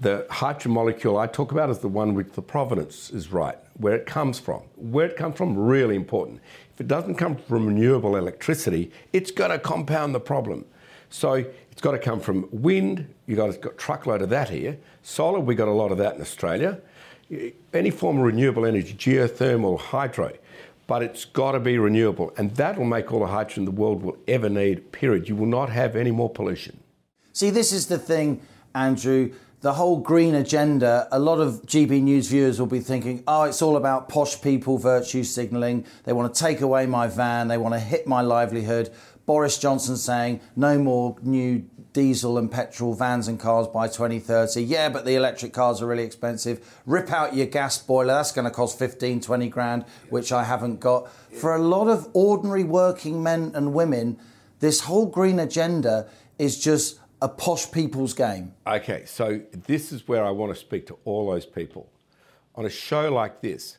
The 0.01 0.25
hydrogen 0.29 0.71
molecule 0.71 1.17
I 1.17 1.27
talk 1.27 1.51
about 1.51 1.69
is 1.69 1.79
the 1.79 1.89
one 1.89 2.13
with 2.13 2.33
the 2.33 2.41
provenance 2.41 3.09
is 3.09 3.33
right, 3.33 3.57
where 3.77 3.93
it 3.93 4.05
comes 4.05 4.39
from. 4.39 4.61
Where 4.77 5.05
it 5.05 5.17
comes 5.17 5.35
from, 5.35 5.57
really 5.57 5.95
important. 5.95 6.39
If 6.79 6.85
it 6.85 6.87
doesn't 6.87 7.15
come 7.15 7.35
from 7.35 7.67
renewable 7.67 8.15
electricity, 8.15 8.89
it's 9.11 9.31
going 9.31 9.51
to 9.51 9.59
compound 9.59 10.15
the 10.15 10.19
problem. 10.21 10.63
So 11.09 11.33
it's 11.33 11.81
got 11.81 11.91
to 11.91 11.99
come 11.99 12.21
from 12.21 12.47
wind. 12.53 13.13
You've 13.25 13.35
got 13.35 13.49
a 13.49 13.69
truckload 13.71 14.21
of 14.21 14.29
that 14.29 14.47
here. 14.47 14.77
Solar, 15.03 15.41
we've 15.41 15.57
got 15.57 15.67
a 15.67 15.73
lot 15.73 15.91
of 15.91 15.97
that 15.97 16.15
in 16.15 16.21
Australia. 16.21 16.79
Any 17.73 17.91
form 17.91 18.19
of 18.19 18.23
renewable 18.23 18.65
energy, 18.65 18.93
geothermal, 18.93 19.77
hydro, 19.77 20.31
but 20.87 21.03
it's 21.03 21.25
got 21.25 21.51
to 21.51 21.59
be 21.59 21.77
renewable. 21.77 22.31
And 22.37 22.55
that 22.55 22.77
will 22.77 22.85
make 22.85 23.11
all 23.11 23.19
the 23.19 23.27
hydrogen 23.27 23.65
the 23.65 23.71
world 23.71 24.01
will 24.01 24.17
ever 24.29 24.47
need, 24.47 24.93
period. 24.93 25.27
You 25.27 25.35
will 25.35 25.47
not 25.47 25.69
have 25.69 25.97
any 25.97 26.11
more 26.11 26.29
pollution. 26.29 26.79
See, 27.33 27.49
this 27.49 27.73
is 27.73 27.87
the 27.87 27.99
thing, 27.99 28.39
Andrew. 28.73 29.33
The 29.61 29.73
whole 29.73 29.99
green 29.99 30.35
agenda, 30.35 31.09
a 31.11 31.19
lot 31.19 31.41
of 31.41 31.63
GB 31.63 32.01
News 32.01 32.29
viewers 32.29 32.61
will 32.61 32.67
be 32.67 32.79
thinking, 32.79 33.25
oh, 33.27 33.43
it's 33.43 33.61
all 33.61 33.75
about 33.75 34.07
posh 34.07 34.41
people 34.41 34.77
virtue 34.77 35.21
signalling. 35.21 35.85
They 36.05 36.13
want 36.13 36.33
to 36.33 36.39
take 36.39 36.61
away 36.61 36.85
my 36.85 37.07
van, 37.07 37.49
they 37.49 37.57
want 37.57 37.73
to 37.73 37.79
hit 37.79 38.07
my 38.07 38.21
livelihood. 38.21 38.89
Boris 39.25 39.57
Johnson 39.57 39.97
saying 39.97 40.39
no 40.55 40.79
more 40.79 41.17
new 41.21 41.65
diesel 41.91 42.37
and 42.37 42.49
petrol 42.49 42.93
vans 42.93 43.27
and 43.27 43.37
cars 43.37 43.67
by 43.67 43.89
2030. 43.89 44.63
Yeah, 44.63 44.87
but 44.87 45.03
the 45.03 45.15
electric 45.15 45.51
cars 45.51 45.81
are 45.81 45.87
really 45.87 46.03
expensive. 46.03 46.81
Rip 46.85 47.11
out 47.11 47.35
your 47.35 47.47
gas 47.47 47.77
boiler, 47.79 48.13
that's 48.13 48.31
going 48.31 48.45
to 48.45 48.51
cost 48.51 48.79
15, 48.79 49.19
20 49.19 49.49
grand, 49.49 49.83
which 50.09 50.31
I 50.31 50.45
haven't 50.45 50.79
got. 50.79 51.11
For 51.11 51.53
a 51.53 51.61
lot 51.61 51.89
of 51.89 52.07
ordinary 52.13 52.63
working 52.63 53.21
men 53.21 53.51
and 53.53 53.73
women, 53.73 54.19
this 54.61 54.79
whole 54.79 55.07
green 55.07 55.37
agenda 55.37 56.07
is 56.37 56.57
just 56.57 56.99
a 57.21 57.27
posh 57.27 57.71
people's 57.71 58.13
game. 58.13 58.53
Okay, 58.65 59.03
so 59.05 59.41
this 59.51 59.91
is 59.91 60.07
where 60.07 60.23
I 60.23 60.31
want 60.31 60.53
to 60.53 60.59
speak 60.59 60.87
to 60.87 60.97
all 61.05 61.29
those 61.29 61.45
people. 61.45 61.91
On 62.55 62.65
a 62.65 62.69
show 62.69 63.11
like 63.13 63.41
this, 63.41 63.77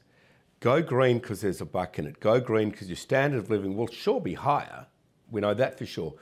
go 0.61 0.82
green 0.82 1.18
because 1.18 1.40
there's 1.40 1.61
a 1.61 1.66
buck 1.66 1.99
in 1.99 2.06
it. 2.06 2.20
Go 2.20 2.40
green 2.40 2.70
because 2.70 2.88
your 2.88 2.97
standard 2.97 3.38
of 3.38 3.50
living 3.50 3.76
will 3.76 3.87
sure 3.87 4.20
be 4.20 4.35
higher. 4.35 4.87
We 5.30 5.40
know 5.40 5.54
that 5.54 5.78
for 5.78 5.87
sure. 5.87 6.14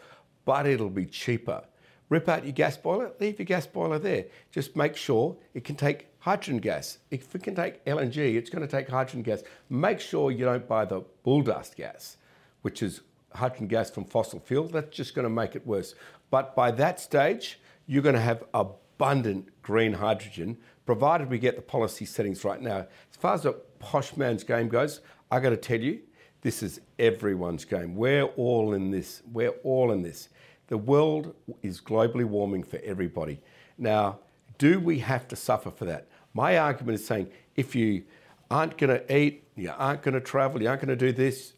But 0.44 0.66
it'll 0.66 0.90
be 0.90 1.06
cheaper. 1.06 1.64
Rip 2.08 2.28
out 2.28 2.44
your 2.44 2.52
gas 2.52 2.76
boiler, 2.76 3.12
leave 3.20 3.38
your 3.38 3.46
gas 3.46 3.66
boiler 3.66 3.98
there. 3.98 4.26
Just 4.50 4.76
make 4.76 4.96
sure 4.96 5.36
it 5.52 5.64
can 5.64 5.76
take 5.76 6.06
hydrogen 6.20 6.58
gas. 6.58 6.98
If 7.10 7.34
it 7.34 7.42
can 7.42 7.54
take 7.54 7.84
LNG, 7.84 8.36
it's 8.36 8.48
going 8.48 8.66
to 8.66 8.70
take 8.70 8.88
hydrogen 8.88 9.22
gas. 9.22 9.42
Make 9.68 10.00
sure 10.00 10.30
you 10.30 10.44
don't 10.44 10.66
buy 10.66 10.84
the 10.84 11.02
bull 11.22 11.42
dust 11.42 11.76
gas, 11.76 12.16
which 12.62 12.82
is 12.82 13.02
hydrogen 13.34 13.66
gas 13.66 13.90
from 13.90 14.04
fossil 14.04 14.40
fuel. 14.40 14.68
That's 14.68 14.94
just 14.94 15.14
going 15.14 15.24
to 15.24 15.30
make 15.30 15.54
it 15.54 15.66
worse. 15.66 15.94
But 16.30 16.54
by 16.54 16.70
that 16.72 17.00
stage, 17.00 17.60
you're 17.86 18.02
going 18.02 18.14
to 18.14 18.20
have 18.20 18.44
abundant 18.54 19.48
green 19.62 19.92
hydrogen, 19.92 20.58
provided 20.86 21.30
we 21.30 21.38
get 21.38 21.56
the 21.56 21.62
policy 21.62 22.04
settings 22.04 22.44
right 22.44 22.60
now. 22.60 22.86
As 23.10 23.16
far 23.18 23.34
as 23.34 23.42
the 23.42 23.52
posh 23.78 24.16
man's 24.16 24.44
game 24.44 24.68
goes, 24.68 25.00
I 25.30 25.40
got 25.40 25.50
to 25.50 25.56
tell 25.56 25.80
you, 25.80 26.00
this 26.40 26.62
is 26.62 26.80
everyone's 26.98 27.64
game. 27.64 27.96
We're 27.96 28.24
all 28.24 28.74
in 28.74 28.90
this. 28.90 29.22
We're 29.32 29.54
all 29.64 29.92
in 29.92 30.02
this. 30.02 30.28
The 30.68 30.78
world 30.78 31.34
is 31.62 31.80
globally 31.80 32.24
warming 32.24 32.62
for 32.62 32.78
everybody. 32.84 33.40
Now, 33.76 34.20
do 34.58 34.80
we 34.80 34.98
have 35.00 35.26
to 35.28 35.36
suffer 35.36 35.70
for 35.70 35.84
that? 35.86 36.08
My 36.34 36.58
argument 36.58 37.00
is 37.00 37.06
saying 37.06 37.30
if 37.56 37.74
you 37.74 38.04
aren't 38.50 38.76
going 38.76 38.98
to 38.98 39.16
eat, 39.16 39.44
you 39.56 39.72
aren't 39.76 40.02
going 40.02 40.14
to 40.14 40.20
travel, 40.20 40.62
you 40.62 40.68
aren't 40.68 40.82
going 40.82 40.96
to 40.96 41.06
do 41.06 41.12
this, 41.12 41.54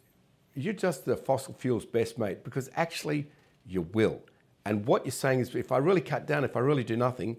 you're 0.55 0.73
just 0.73 1.05
the 1.05 1.17
fossil 1.17 1.55
fuel's 1.55 1.85
best 1.85 2.19
mate 2.19 2.45
because 2.45 2.71
actually 2.77 3.29
you 3.67 3.83
will. 3.83 4.21
And 4.65 4.87
what 4.87 5.05
you're 5.05 5.13
saying 5.13 5.41
is 5.41 5.55
if 5.55 5.73
I 5.73 5.79
really 5.79 6.01
cut 6.01 6.27
down, 6.27 6.45
if 6.45 6.57
I 6.57 6.61
really 6.61 6.85
do 6.85 6.97
nothing, 6.97 7.37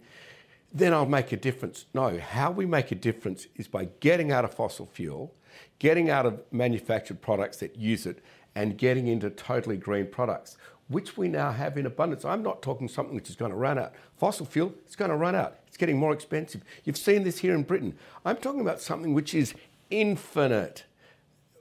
then 0.73 0.93
I'll 0.93 1.05
make 1.05 1.31
a 1.31 1.37
difference. 1.37 1.85
No, 1.93 2.17
how 2.17 2.51
we 2.51 2.65
make 2.65 2.91
a 2.91 2.95
difference 2.95 3.47
is 3.55 3.67
by 3.67 3.89
getting 3.99 4.31
out 4.31 4.45
of 4.45 4.53
fossil 4.53 4.85
fuel, 4.85 5.33
getting 5.79 6.09
out 6.09 6.25
of 6.25 6.41
manufactured 6.51 7.21
products 7.21 7.57
that 7.57 7.75
use 7.75 8.05
it, 8.05 8.23
and 8.55 8.77
getting 8.77 9.07
into 9.07 9.29
totally 9.29 9.77
green 9.77 10.07
products 10.07 10.57
which 10.91 11.17
we 11.17 11.27
now 11.27 11.51
have 11.51 11.77
in 11.77 11.85
abundance. 11.85 12.25
I'm 12.25 12.43
not 12.43 12.61
talking 12.61 12.87
something 12.87 13.15
which 13.15 13.29
is 13.29 13.35
going 13.35 13.51
to 13.51 13.57
run 13.57 13.79
out. 13.79 13.93
Fossil 14.17 14.45
fuel, 14.45 14.73
it's 14.85 14.95
going 14.95 15.09
to 15.09 15.17
run 15.17 15.35
out. 15.35 15.59
It's 15.67 15.77
getting 15.77 15.97
more 15.97 16.13
expensive. 16.13 16.63
You've 16.83 16.97
seen 16.97 17.23
this 17.23 17.39
here 17.39 17.55
in 17.55 17.63
Britain. 17.63 17.95
I'm 18.25 18.35
talking 18.35 18.61
about 18.61 18.81
something 18.81 19.13
which 19.13 19.33
is 19.33 19.53
infinite. 19.89 20.83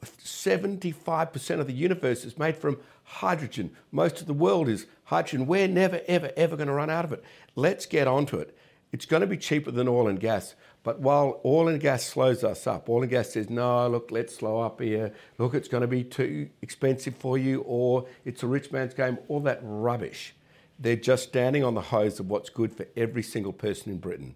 75% 0.02 1.61
of 1.61 1.66
the 1.66 1.73
universe 1.73 2.25
is 2.25 2.38
made 2.38 2.57
from 2.57 2.78
hydrogen. 3.04 3.71
Most 3.90 4.21
of 4.21 4.26
the 4.26 4.33
world 4.33 4.69
is 4.69 4.87
hydrogen. 5.04 5.47
We're 5.47 5.69
never, 5.69 6.00
ever, 6.07 6.30
ever 6.37 6.57
going 6.57 6.69
to 6.69 6.75
run 6.75 6.90
out 6.90 7.04
of 7.04 7.12
it. 7.12 7.25
Let's 7.54 7.87
get 7.87 8.07
onto 8.07 8.38
it. 8.38 8.57
It's 8.92 9.07
going 9.07 9.21
to 9.21 9.26
be 9.26 9.37
cheaper 9.37 9.71
than 9.71 9.88
oil 9.88 10.09
and 10.09 10.19
gas. 10.19 10.54
But 10.83 11.00
while 11.00 11.40
oil 11.45 11.69
and 11.69 11.80
gas 11.80 12.04
slows 12.04 12.42
us 12.42 12.66
up, 12.66 12.88
oil 12.88 13.02
and 13.02 13.11
gas 13.11 13.30
says, 13.30 13.50
no, 13.50 13.87
look, 13.88 14.11
let's 14.11 14.37
slow 14.37 14.61
up 14.61 14.80
here. 14.80 15.12
Look, 15.38 15.54
it's 15.54 15.69
going 15.69 15.83
to 15.83 15.87
be 15.87 16.02
too 16.02 16.49
expensive 16.62 17.14
for 17.16 17.38
you, 17.38 17.61
or 17.62 18.07
it's 18.25 18.42
a 18.42 18.47
rich 18.47 18.73
man's 18.73 18.95
game, 18.95 19.19
all 19.28 19.40
that 19.40 19.61
rubbish. 19.62 20.35
They're 20.78 20.97
just 20.97 21.25
standing 21.25 21.62
on 21.62 21.75
the 21.75 21.83
hose 21.83 22.19
of 22.19 22.30
what's 22.30 22.49
good 22.49 22.73
for 22.73 22.87
every 22.97 23.23
single 23.23 23.52
person 23.52 23.92
in 23.92 23.99
Britain. 23.99 24.35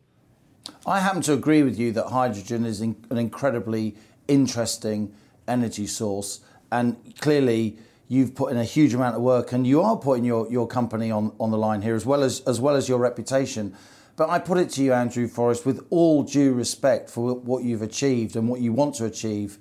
I 0.86 1.00
happen 1.00 1.22
to 1.22 1.32
agree 1.32 1.62
with 1.62 1.78
you 1.78 1.92
that 1.92 2.08
hydrogen 2.08 2.64
is 2.66 2.80
an 2.80 2.96
incredibly 3.10 3.96
interesting 4.28 5.14
energy 5.48 5.86
source, 5.86 6.40
and 6.70 6.96
clearly 7.20 7.78
you've 8.08 8.34
put 8.34 8.52
in 8.52 8.58
a 8.58 8.64
huge 8.64 8.94
amount 8.94 9.16
of 9.16 9.22
work, 9.22 9.52
and 9.52 9.66
you 9.66 9.80
are 9.80 9.96
putting 9.96 10.24
your, 10.24 10.50
your 10.50 10.66
company 10.66 11.10
on, 11.10 11.32
on 11.40 11.50
the 11.50 11.58
line 11.58 11.82
here 11.82 11.94
as 11.94 12.06
well 12.06 12.22
as 12.22 12.40
as 12.40 12.60
well 12.60 12.76
as 12.76 12.88
your 12.88 12.98
reputation. 12.98 13.74
But 14.16 14.30
I 14.30 14.38
put 14.38 14.58
it 14.58 14.70
to 14.70 14.82
you, 14.82 14.92
Andrew 14.92 15.26
Forrest, 15.26 15.66
with 15.66 15.84
all 15.90 16.22
due 16.22 16.52
respect 16.52 17.10
for 17.10 17.34
what 17.34 17.64
you've 17.64 17.82
achieved 17.82 18.36
and 18.36 18.48
what 18.48 18.60
you 18.60 18.72
want 18.72 18.94
to 18.96 19.04
achieve. 19.06 19.58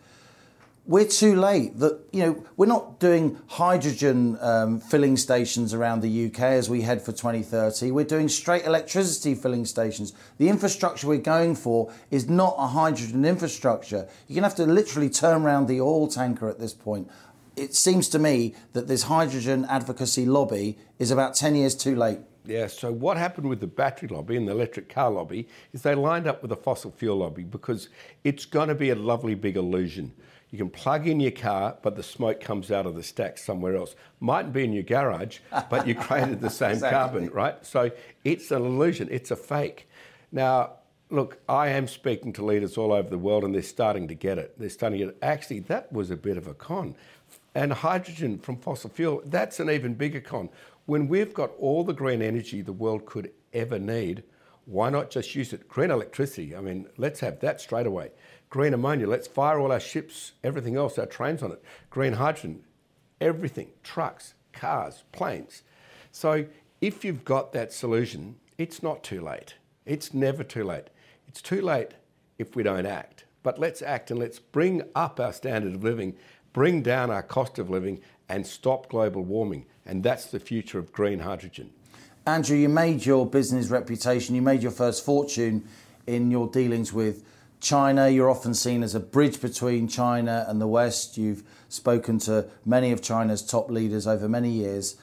We're 0.86 1.08
too 1.08 1.38
late. 1.40 1.80
That 1.80 2.02
you 2.12 2.25
know, 2.25 2.46
we're 2.58 2.66
not 2.66 3.00
doing 3.00 3.40
hydrogen 3.48 4.38
um, 4.42 4.82
filling 4.82 5.16
stations 5.16 5.74
around 5.74 6.02
the 6.02 6.25
UK 6.25 6.42
as 6.42 6.70
we 6.70 6.82
head 6.82 7.02
for 7.02 7.13
2030. 7.13 7.92
We're 7.92 8.04
doing 8.04 8.28
straight 8.28 8.66
electricity 8.66 9.34
filling 9.34 9.66
stations. 9.66 10.12
The 10.40 10.50
infrastructure 10.50 11.08
we're 11.08 11.20
going 11.20 11.56
for 11.56 11.94
is 12.12 12.28
not 12.28 12.56
a 12.58 12.68
hydrogen 12.68 13.24
infrastructure. 13.24 14.10
You're 14.28 14.42
to 14.42 14.48
have 14.50 14.56
to 14.56 14.66
literally 14.66 15.10
turn 15.10 15.44
around 15.44 15.68
the 15.68 15.80
oil 15.80 16.10
tanker 16.10 16.50
at 16.50 16.60
this 16.60 16.74
point. 16.74 17.10
It 17.56 17.75
seems 17.75 18.10
to 18.10 18.20
me 18.20 18.54
that 18.74 18.88
this 18.88 19.04
hydrogen 19.04 19.66
advocacy 19.70 20.25
lobby 20.25 20.78
is 21.00 21.12
about 21.12 21.36
10 21.36 21.56
years 21.56 21.75
too 21.75 21.96
late. 21.96 22.20
Yeah, 22.46 22.68
so 22.68 22.92
what 22.92 23.16
happened 23.16 23.48
with 23.48 23.62
the 23.62 23.68
battery 23.68 24.10
lobby 24.10 24.36
and 24.36 24.46
the 24.46 24.52
electric 24.52 24.90
car 24.90 25.10
lobby 25.10 25.48
is 25.72 25.82
they 25.82 25.96
lined 25.96 26.28
up 26.28 26.42
with 26.42 26.50
the 26.50 26.58
fossil 26.58 26.92
fuel 26.92 27.18
lobby 27.18 27.44
because 27.44 27.88
it's 28.25 28.44
going 28.44 28.68
to 28.68 28.75
be 28.75 28.90
a 28.90 28.96
lovely 28.96 29.34
big 29.34 29.56
illusion. 29.56 30.12
You 30.53 30.60
can 30.60 30.69
plug 30.69 31.07
in 31.07 31.19
your 31.19 31.31
car, 31.31 31.77
but 31.81 31.95
the 31.95 32.03
smoke 32.03 32.39
comes 32.39 32.72
out 32.72 32.86
of 32.86 32.93
the 32.93 33.01
stack 33.01 33.39
somewhere 33.39 33.75
else. 33.75 33.95
Mightn't 34.19 34.53
be 34.53 34.63
in 34.63 34.72
your 34.72 34.83
garage, 34.83 35.39
but 35.67 35.88
you 35.88 35.95
created 36.00 36.41
the 36.41 36.51
same 36.51 36.74
exactly. 36.74 36.95
carbon, 36.95 37.29
right? 37.31 37.65
So 37.65 37.89
it's 38.24 38.51
an 38.51 38.63
illusion, 38.63 39.07
it's 39.10 39.31
a 39.31 39.36
fake. 39.36 39.89
Now, 40.31 40.74
look, 41.10 41.39
I 41.50 41.69
am 41.69 41.88
speaking 41.88 42.33
to 42.33 42.45
leaders 42.45 42.77
all 42.77 42.93
over 42.93 43.10
the 43.10 43.17
world 43.17 43.43
and 43.43 43.55
they're 43.55 43.63
starting 43.63 44.07
to 44.10 44.13
get 44.13 44.38
it. 44.38 44.53
They're 44.60 44.69
starting 44.69 45.00
to 45.00 45.05
get 45.05 45.15
it. 45.15 45.17
Actually, 45.24 45.62
that 45.62 45.91
was 45.91 46.12
a 46.12 46.15
bit 46.15 46.38
of 46.38 46.45
a 46.45 46.53
con. 46.53 46.93
And 47.55 47.74
hydrogen 47.74 48.38
from 48.38 48.57
fossil 48.57 48.91
fuel, 48.91 49.24
that's 49.25 49.60
an 49.60 49.72
even 49.72 49.95
bigger 49.95 50.22
con. 50.22 50.50
When 50.86 51.07
we've 51.07 51.33
got 51.33 51.50
all 51.57 51.83
the 51.83 51.93
green 51.93 52.22
energy 52.22 52.62
the 52.62 52.74
world 52.74 53.07
could 53.07 53.31
ever 53.53 53.79
need, 53.79 54.22
why 54.65 54.89
not 54.89 55.10
just 55.10 55.36
use 55.36 55.53
it? 55.53 55.67
Green 55.67 55.91
electricity, 55.91 56.55
I 56.55 56.62
mean, 56.62 56.88
let's 56.98 57.20
have 57.20 57.39
that 57.41 57.60
straight 57.60 57.88
away. 57.88 58.12
Green 58.50 58.74
ammonia, 58.74 59.08
let's 59.08 59.27
fire 59.27 59.60
all 59.60 59.72
our 59.72 59.79
ships, 59.79 60.34
everything 60.43 60.75
else, 60.77 60.98
our 60.98 61.05
trains 61.05 61.43
on 61.43 61.51
it. 61.51 61.62
Green 61.89 62.13
hydrogen, 62.13 62.63
everything, 63.20 63.70
trucks, 63.84 64.36
cars, 64.53 65.03
planes. 65.12 65.63
So 66.12 66.46
if 66.79 67.03
you've 67.03 67.25
got 67.25 67.51
that 67.53 67.74
solution, 67.74 68.36
it's 68.58 68.84
not 68.84 69.03
too 69.03 69.22
late. 69.22 69.55
It's 69.86 70.13
never 70.13 70.43
too 70.43 70.63
late. 70.63 70.89
It's 71.27 71.41
too 71.41 71.62
late 71.62 71.96
if 72.38 72.55
we 72.55 72.63
don't 72.63 72.86
act. 72.86 73.25
But 73.41 73.60
let's 73.60 73.82
act 73.82 74.12
and 74.12 74.20
let's 74.20 74.39
bring 74.39 74.84
up 74.96 75.20
our 75.20 75.34
standard 75.34 75.75
of 75.75 75.84
living, 75.84 76.15
bring 76.53 76.82
down 76.82 77.12
our 77.12 77.24
cost 77.24 77.60
of 77.60 77.70
living, 77.70 78.00
and 78.29 78.46
stop 78.46 78.88
global 78.88 79.24
warming. 79.24 79.65
And 79.86 80.03
that's 80.03 80.27
the 80.27 80.39
future 80.39 80.79
of 80.79 80.93
green 80.93 81.20
hydrogen. 81.20 81.72
Andrew, 82.25 82.56
you 82.56 82.70
made 82.70 83.06
your 83.06 83.25
business 83.25 83.68
reputation, 83.68 84.34
you 84.34 84.42
made 84.42 84.63
your 84.63 84.72
first 84.72 85.03
fortune 85.03 85.68
in 86.08 86.32
your 86.32 86.48
dealings 86.48 86.94
with 86.94 87.25
China. 87.60 88.08
You're 88.08 88.30
often 88.30 88.53
seen 88.53 88.82
as 88.82 88.96
a 88.96 89.01
bridge 89.01 89.42
between 89.42 89.89
China 89.89 90.46
and 90.48 90.62
the 90.62 90.68
West. 90.68 91.18
You've 91.18 91.44
spoken 91.68 92.20
to 92.20 92.46
many 92.65 92.94
of 92.94 93.01
China's 93.01 93.46
top 93.46 93.70
leaders 93.70 94.08
over 94.08 94.30
many 94.30 94.51
years. 94.51 94.96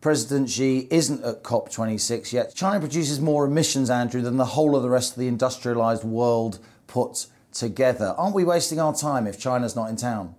President 0.00 0.50
Xi 0.50 0.86
isn't 0.88 1.24
at 1.24 1.42
COP26 1.42 2.32
yet. 2.32 2.54
China 2.54 2.78
produces 2.78 3.18
more 3.18 3.44
emissions, 3.44 3.90
Andrew, 3.90 4.22
than 4.22 4.36
the 4.36 4.44
whole 4.44 4.76
of 4.76 4.84
the 4.84 4.88
rest 4.88 5.16
of 5.16 5.18
the 5.18 5.28
industrialised 5.28 6.04
world 6.04 6.60
put 6.86 7.26
together. 7.52 8.14
Aren't 8.16 8.36
we 8.36 8.44
wasting 8.44 8.78
our 8.78 8.94
time 8.94 9.26
if 9.26 9.36
China's 9.36 9.74
not 9.74 9.90
in 9.90 9.96
town? 9.96 10.36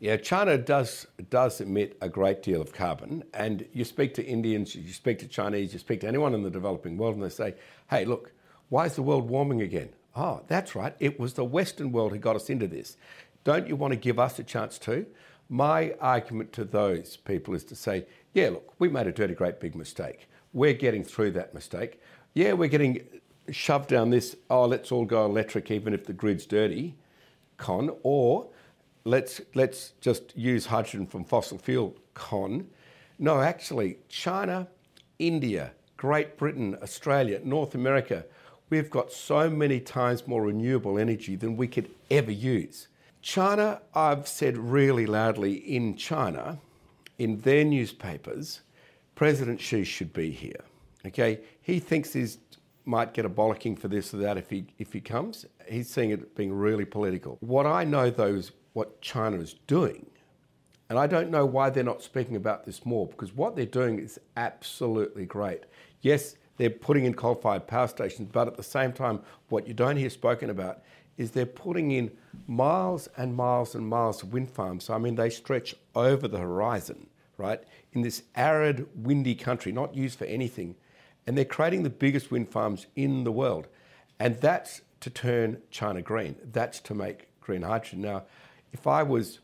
Yeah, 0.00 0.16
China 0.16 0.58
does 0.58 1.06
does 1.30 1.60
emit 1.60 1.96
a 2.00 2.08
great 2.08 2.42
deal 2.42 2.60
of 2.60 2.72
carbon, 2.72 3.24
and 3.32 3.66
you 3.72 3.84
speak 3.84 4.12
to 4.14 4.24
Indians, 4.24 4.74
you 4.74 4.92
speak 4.92 5.18
to 5.20 5.28
Chinese, 5.28 5.72
you 5.72 5.78
speak 5.78 6.00
to 6.00 6.08
anyone 6.08 6.34
in 6.34 6.42
the 6.42 6.50
developing 6.50 6.98
world, 6.98 7.14
and 7.14 7.24
they 7.24 7.30
say, 7.30 7.54
"Hey, 7.88 8.04
look, 8.04 8.32
why 8.68 8.86
is 8.86 8.96
the 8.96 9.02
world 9.02 9.30
warming 9.30 9.62
again?" 9.62 9.90
Oh, 10.16 10.42
that's 10.46 10.74
right, 10.74 10.94
it 11.00 11.18
was 11.18 11.34
the 11.34 11.44
Western 11.44 11.90
world 11.90 12.12
who 12.12 12.18
got 12.18 12.36
us 12.36 12.50
into 12.50 12.66
this. 12.66 12.96
Don't 13.44 13.68
you 13.68 13.76
want 13.76 13.92
to 13.92 13.98
give 13.98 14.18
us 14.18 14.38
a 14.38 14.44
chance 14.44 14.78
too? 14.78 15.06
My 15.48 15.92
argument 16.00 16.52
to 16.54 16.64
those 16.64 17.16
people 17.16 17.54
is 17.54 17.64
to 17.64 17.76
say, 17.76 18.06
"Yeah, 18.32 18.50
look, 18.50 18.74
we 18.78 18.88
made 18.88 19.06
a 19.06 19.12
dirty, 19.12 19.34
great, 19.34 19.60
big 19.60 19.74
mistake. 19.74 20.28
We're 20.52 20.74
getting 20.74 21.04
through 21.04 21.32
that 21.32 21.54
mistake. 21.54 22.00
Yeah, 22.34 22.52
we're 22.54 22.68
getting 22.68 23.06
shoved 23.50 23.88
down 23.88 24.10
this. 24.10 24.36
Oh, 24.50 24.66
let's 24.66 24.90
all 24.90 25.04
go 25.04 25.24
electric, 25.24 25.70
even 25.70 25.94
if 25.94 26.04
the 26.04 26.12
grid's 26.12 26.46
dirty." 26.46 26.96
Con 27.56 27.96
or 28.02 28.48
let's, 29.04 29.40
let's 29.54 29.92
just 30.00 30.36
use 30.36 30.66
hydrogen 30.66 31.06
from 31.06 31.24
fossil 31.24 31.58
fuel 31.58 31.96
con. 32.14 32.68
No, 33.18 33.40
actually, 33.40 33.98
China, 34.08 34.68
India, 35.18 35.72
Great 35.96 36.36
Britain, 36.36 36.76
Australia, 36.82 37.40
North 37.44 37.74
America, 37.74 38.24
we've 38.70 38.90
got 38.90 39.12
so 39.12 39.48
many 39.48 39.80
times 39.80 40.26
more 40.26 40.42
renewable 40.42 40.98
energy 40.98 41.36
than 41.36 41.56
we 41.56 41.68
could 41.68 41.90
ever 42.10 42.32
use. 42.32 42.88
China, 43.22 43.80
I've 43.94 44.28
said 44.28 44.58
really 44.58 45.06
loudly 45.06 45.54
in 45.54 45.96
China, 45.96 46.58
in 47.18 47.40
their 47.40 47.64
newspapers, 47.64 48.60
President 49.14 49.60
Xi 49.60 49.84
should 49.84 50.12
be 50.12 50.30
here. 50.30 50.60
Okay, 51.06 51.40
he 51.62 51.78
thinks 51.78 52.12
he 52.12 52.26
might 52.84 53.14
get 53.14 53.24
a 53.24 53.30
bollocking 53.30 53.78
for 53.78 53.88
this 53.88 54.12
or 54.12 54.18
that 54.18 54.36
if 54.36 54.50
he 54.50 54.66
if 54.78 54.92
he 54.92 55.00
comes. 55.00 55.46
He's 55.68 55.88
seeing 55.88 56.10
it 56.10 56.34
being 56.34 56.52
really 56.52 56.84
political. 56.84 57.38
What 57.40 57.66
I 57.66 57.84
know 57.84 58.10
though 58.10 58.34
is 58.34 58.52
what 58.74 59.00
China 59.00 59.38
is 59.38 59.54
doing, 59.66 60.06
and 60.90 60.98
I 60.98 61.06
don't 61.06 61.30
know 61.30 61.46
why 61.46 61.70
they're 61.70 61.82
not 61.82 62.02
speaking 62.02 62.36
about 62.36 62.66
this 62.66 62.84
more 62.84 63.06
because 63.06 63.32
what 63.32 63.56
they're 63.56 63.64
doing 63.64 63.98
is 63.98 64.20
absolutely 64.36 65.24
great. 65.24 65.62
Yes, 66.02 66.36
they're 66.56 66.70
putting 66.70 67.06
in 67.06 67.14
coal-fired 67.14 67.66
power 67.66 67.88
stations, 67.88 68.28
but 68.30 68.46
at 68.46 68.56
the 68.56 68.62
same 68.62 68.92
time, 68.92 69.20
what 69.48 69.66
you 69.66 69.74
don't 69.74 69.96
hear 69.96 70.10
spoken 70.10 70.50
about 70.50 70.82
is 71.16 71.30
they're 71.30 71.46
putting 71.46 71.92
in 71.92 72.10
miles 72.46 73.08
and 73.16 73.34
miles 73.34 73.74
and 73.74 73.88
miles 73.88 74.22
of 74.22 74.32
wind 74.32 74.50
farms. 74.50 74.84
So, 74.84 74.94
I 74.94 74.98
mean, 74.98 75.14
they 75.14 75.30
stretch 75.30 75.74
over 75.94 76.28
the 76.28 76.38
horizon, 76.38 77.06
right, 77.38 77.62
in 77.92 78.02
this 78.02 78.22
arid, 78.34 78.86
windy 78.94 79.34
country, 79.34 79.72
not 79.72 79.94
used 79.94 80.18
for 80.18 80.26
anything. 80.26 80.74
And 81.26 81.38
they're 81.38 81.44
creating 81.44 81.84
the 81.84 81.90
biggest 81.90 82.30
wind 82.30 82.50
farms 82.50 82.86
in 82.96 83.24
the 83.24 83.32
world. 83.32 83.68
And 84.18 84.36
that's 84.40 84.82
to 85.00 85.10
turn 85.10 85.62
China 85.70 86.02
green. 86.02 86.36
That's 86.52 86.80
to 86.80 86.94
make 86.94 87.28
green 87.40 87.62
hydrogen. 87.62 88.02
Now, 88.02 88.24
if 88.74 88.86
I 88.86 89.02
was 89.02 89.38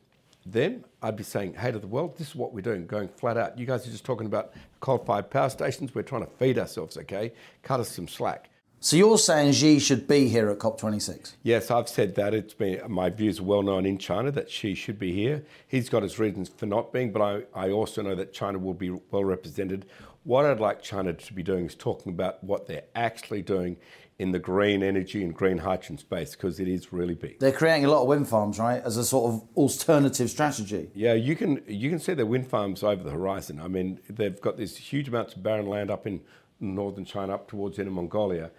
them, 0.44 0.84
I'd 1.00 1.16
be 1.16 1.22
saying, 1.22 1.54
hey 1.54 1.70
to 1.70 1.78
the 1.78 1.86
world, 1.86 2.18
this 2.18 2.28
is 2.28 2.34
what 2.34 2.52
we're 2.52 2.60
doing, 2.60 2.86
going 2.86 3.08
flat 3.08 3.36
out. 3.38 3.58
You 3.58 3.64
guys 3.64 3.86
are 3.86 3.90
just 3.90 4.04
talking 4.04 4.26
about 4.26 4.52
coal 4.80 4.98
fired 4.98 5.30
power 5.30 5.48
stations. 5.48 5.94
We're 5.94 6.02
trying 6.02 6.24
to 6.26 6.30
feed 6.38 6.58
ourselves, 6.58 6.98
okay? 6.98 7.32
Cut 7.62 7.80
us 7.80 7.88
some 7.88 8.08
slack. 8.08 8.50
So 8.80 8.96
you're 8.96 9.18
saying 9.18 9.52
Xi 9.52 9.78
should 9.78 10.08
be 10.08 10.28
here 10.28 10.48
at 10.48 10.58
COP26? 10.58 11.34
Yes, 11.42 11.70
I've 11.70 11.88
said 11.88 12.14
that. 12.14 12.32
It's 12.32 12.54
been 12.54 12.80
my 12.90 13.10
views 13.10 13.38
are 13.38 13.44
well 13.44 13.62
known 13.62 13.84
in 13.86 13.98
China 13.98 14.30
that 14.32 14.50
Xi 14.50 14.74
should 14.74 14.98
be 14.98 15.12
here. 15.12 15.44
He's 15.68 15.90
got 15.90 16.02
his 16.02 16.18
reasons 16.18 16.48
for 16.48 16.66
not 16.66 16.92
being, 16.92 17.12
but 17.12 17.20
I, 17.22 17.42
I 17.54 17.70
also 17.70 18.02
know 18.02 18.14
that 18.14 18.32
China 18.32 18.58
will 18.58 18.74
be 18.74 18.90
well 19.10 19.24
represented. 19.24 19.84
What 20.24 20.46
I'd 20.46 20.60
like 20.60 20.82
China 20.82 21.12
to 21.12 21.32
be 21.34 21.42
doing 21.42 21.66
is 21.66 21.74
talking 21.74 22.10
about 22.10 22.42
what 22.42 22.66
they're 22.66 22.84
actually 22.94 23.42
doing 23.42 23.76
in 24.20 24.32
the 24.32 24.38
green 24.38 24.82
energy 24.82 25.24
and 25.24 25.34
green 25.34 25.58
hydrogen 25.58 25.98
space 25.98 26.32
because 26.32 26.60
it 26.60 26.68
is 26.68 26.92
really 26.92 27.14
big. 27.14 27.38
They're 27.38 27.52
creating 27.52 27.86
a 27.86 27.90
lot 27.90 28.02
of 28.02 28.08
wind 28.08 28.28
farms, 28.28 28.58
right, 28.58 28.82
as 28.84 28.96
a 28.96 29.04
sort 29.04 29.32
of 29.32 29.48
alternative 29.56 30.30
strategy. 30.30 30.90
Yeah, 30.94 31.14
you 31.14 31.34
can 31.34 31.62
you 31.66 31.90
can 31.90 31.98
see 31.98 32.14
the 32.14 32.26
wind 32.26 32.46
farms 32.46 32.82
over 32.82 33.02
the 33.02 33.10
horizon. 33.10 33.60
I 33.60 33.68
mean, 33.68 33.98
they've 34.08 34.40
got 34.40 34.56
these 34.56 34.76
huge 34.76 35.08
amounts 35.08 35.34
of 35.34 35.42
barren 35.42 35.66
land 35.66 35.90
up 35.90 36.06
in 36.06 36.20
northern 36.60 37.04
China, 37.04 37.34
up 37.34 37.48
towards 37.48 37.78
Inner 37.78 37.90
Mongolia 37.90 38.50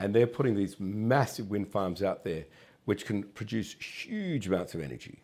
and 0.00 0.14
they're 0.14 0.26
putting 0.26 0.54
these 0.54 0.78
massive 0.78 1.50
wind 1.50 1.68
farms 1.68 2.02
out 2.02 2.24
there 2.24 2.44
which 2.84 3.06
can 3.06 3.22
produce 3.22 3.74
huge 3.74 4.46
amounts 4.46 4.74
of 4.74 4.82
energy. 4.82 5.18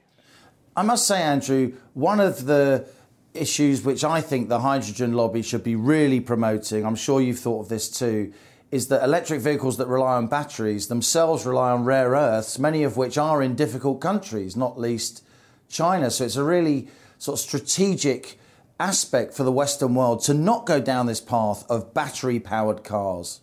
I 0.77 0.83
must 0.83 1.07
say, 1.07 1.21
Andrew, 1.21 1.75
one 1.93 2.21
of 2.21 2.47
the 2.47 2.87
issues 3.35 3.83
which 3.83 4.03
I 4.03 4.21
think 4.21 4.49
the 4.49 4.61
hydrogen 4.61 5.13
lobby 5.13 5.43
should 5.43 5.63
be 5.63 5.77
really 5.77 6.21
promoting, 6.21 6.87
I'm 6.87 6.95
sure 6.95 7.21
you've 7.21 7.39
thought 7.39 7.61
of 7.61 7.69
this 7.69 7.91
too, 7.91 8.33
is 8.71 8.89
that 8.89 9.03
electric 9.03 9.41
vehicles 9.41 9.77
that 9.79 9.89
rely 9.89 10.15
on 10.15 10.29
batteries 10.29 10.89
themselves 10.89 11.45
rely 11.45 11.73
on 11.73 11.85
rare 11.85 12.11
earths, 12.11 12.59
many 12.59 12.83
of 12.83 12.97
which 12.97 13.19
are 13.19 13.43
in 13.43 13.55
difficult 13.55 14.01
countries, 14.01 14.57
not 14.57 14.79
least 14.79 15.25
China. 15.69 16.11
So 16.11 16.25
it's 16.25 16.37
a 16.37 16.45
really 16.45 16.89
sort 17.19 17.39
of 17.39 17.45
strategic 17.45 18.39
aspect 18.79 19.35
for 19.35 19.43
the 19.43 19.53
Western 19.53 19.95
world 19.95 20.23
to 20.25 20.35
not 20.35 20.67
go 20.67 20.81
down 20.81 21.07
this 21.07 21.21
path 21.21 21.65
of 21.69 21.93
battery 21.93 22.41
powered 22.41 22.85
cars. 22.85 23.41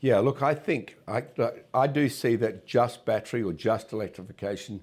Yeah, 0.00 0.20
look, 0.20 0.42
I 0.42 0.54
think 0.54 0.96
I, 1.08 1.24
I 1.74 1.88
do 1.88 2.08
see 2.08 2.36
that 2.36 2.66
just 2.66 3.04
battery 3.04 3.42
or 3.42 3.52
just 3.52 3.92
electrification 3.92 4.80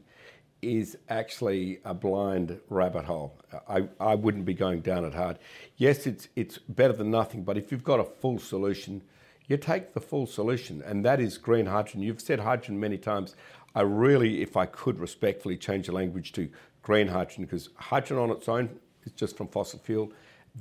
is 0.61 0.97
actually 1.09 1.79
a 1.85 1.93
blind 1.93 2.59
rabbit 2.69 3.05
hole. 3.05 3.39
I, 3.69 3.87
I 3.99 4.15
wouldn't 4.15 4.45
be 4.45 4.53
going 4.53 4.81
down 4.81 5.05
it 5.05 5.13
hard. 5.13 5.39
Yes, 5.77 6.05
it's, 6.05 6.27
it's 6.35 6.57
better 6.57 6.93
than 6.93 7.11
nothing, 7.11 7.43
but 7.43 7.57
if 7.57 7.71
you've 7.71 7.83
got 7.83 7.99
a 7.99 8.03
full 8.03 8.39
solution, 8.39 9.01
you 9.47 9.57
take 9.57 9.93
the 9.93 10.01
full 10.01 10.25
solution, 10.25 10.81
and 10.81 11.05
that 11.05 11.19
is 11.19 11.37
green 11.37 11.67
hydrogen. 11.67 12.01
You've 12.01 12.21
said 12.21 12.39
hydrogen 12.39 12.79
many 12.79 12.97
times. 12.97 13.35
I 13.75 13.81
really, 13.81 14.41
if 14.41 14.55
I 14.57 14.65
could 14.65 14.99
respectfully 14.99 15.57
change 15.57 15.87
the 15.87 15.91
language 15.91 16.31
to 16.33 16.49
green 16.81 17.07
hydrogen, 17.07 17.45
because 17.45 17.69
hydrogen 17.75 18.17
on 18.17 18.31
its 18.31 18.47
own 18.47 18.79
is 19.05 19.11
just 19.11 19.37
from 19.37 19.47
fossil 19.47 19.79
fuel. 19.79 20.11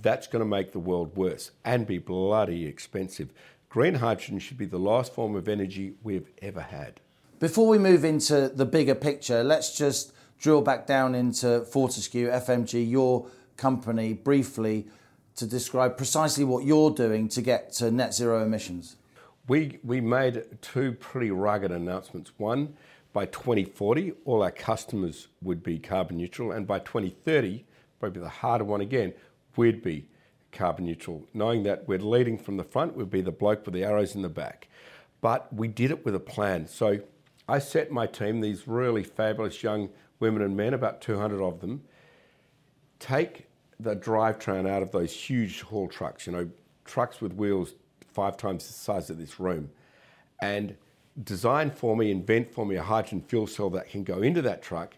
That's 0.02 0.26
going 0.26 0.40
to 0.40 0.48
make 0.48 0.72
the 0.72 0.80
world 0.80 1.16
worse 1.16 1.52
and 1.64 1.86
be 1.86 1.98
bloody 1.98 2.66
expensive. 2.66 3.30
Green 3.68 3.94
hydrogen 3.94 4.38
should 4.38 4.58
be 4.58 4.66
the 4.66 4.78
last 4.78 5.14
form 5.14 5.36
of 5.36 5.48
energy 5.48 5.94
we've 6.02 6.30
ever 6.42 6.60
had. 6.60 7.00
Before 7.40 7.68
we 7.68 7.78
move 7.78 8.04
into 8.04 8.48
the 8.48 8.64
bigger 8.64 8.94
picture, 8.94 9.42
let's 9.44 9.76
just 9.76 10.12
drill 10.38 10.62
back 10.62 10.86
down 10.86 11.14
into 11.14 11.64
Fortescue 11.64 12.28
FMG, 12.28 12.88
your 12.88 13.26
company, 13.56 14.12
briefly 14.12 14.86
to 15.36 15.46
describe 15.46 15.96
precisely 15.96 16.44
what 16.44 16.64
you're 16.64 16.90
doing 16.90 17.28
to 17.28 17.42
get 17.42 17.72
to 17.74 17.90
net 17.90 18.14
zero 18.14 18.42
emissions. 18.42 18.96
We, 19.48 19.78
we 19.82 20.00
made 20.00 20.44
two 20.62 20.92
pretty 20.92 21.30
rugged 21.30 21.70
announcements. 21.70 22.32
One, 22.38 22.76
by 23.12 23.26
2040, 23.26 24.12
all 24.24 24.42
our 24.42 24.50
customers 24.50 25.28
would 25.42 25.62
be 25.62 25.78
carbon 25.78 26.16
neutral, 26.16 26.52
and 26.52 26.66
by 26.66 26.78
2030, 26.78 27.64
probably 28.00 28.20
the 28.20 28.28
harder 28.28 28.64
one 28.64 28.80
again, 28.80 29.12
we'd 29.56 29.82
be 29.82 30.08
carbon 30.52 30.86
neutral, 30.86 31.26
knowing 31.34 31.62
that 31.64 31.86
we're 31.86 31.98
leading 31.98 32.38
from 32.38 32.56
the 32.56 32.64
front, 32.64 32.96
we'd 32.96 33.10
be 33.10 33.20
the 33.20 33.32
bloke 33.32 33.64
with 33.66 33.74
the 33.74 33.84
arrows 33.84 34.14
in 34.14 34.22
the 34.22 34.28
back. 34.28 34.68
But 35.20 35.52
we 35.52 35.68
did 35.68 35.90
it 35.90 36.04
with 36.04 36.14
a 36.14 36.20
plan. 36.20 36.66
So 36.66 37.00
I 37.48 37.58
set 37.58 37.90
my 37.90 38.06
team, 38.06 38.40
these 38.40 38.66
really 38.66 39.02
fabulous 39.02 39.62
young 39.62 39.90
women 40.20 40.42
and 40.42 40.56
men, 40.56 40.74
about 40.74 41.00
200 41.00 41.42
of 41.42 41.60
them, 41.60 41.82
take 42.98 43.46
the 43.80 43.96
drivetrain 43.96 44.68
out 44.68 44.82
of 44.82 44.92
those 44.92 45.12
huge 45.12 45.62
haul 45.62 45.88
trucks, 45.88 46.26
you 46.26 46.32
know, 46.32 46.48
trucks 46.84 47.20
with 47.20 47.32
wheels 47.34 47.74
five 48.06 48.36
times 48.36 48.66
the 48.66 48.72
size 48.72 49.10
of 49.10 49.18
this 49.18 49.40
room, 49.40 49.70
and 50.40 50.76
design 51.22 51.70
for 51.70 51.96
me, 51.96 52.10
invent 52.10 52.52
for 52.52 52.64
me 52.66 52.76
a 52.76 52.82
hydrogen 52.82 53.22
fuel 53.26 53.46
cell 53.46 53.70
that 53.70 53.88
can 53.88 54.04
go 54.04 54.22
into 54.22 54.42
that 54.42 54.62
truck 54.62 54.96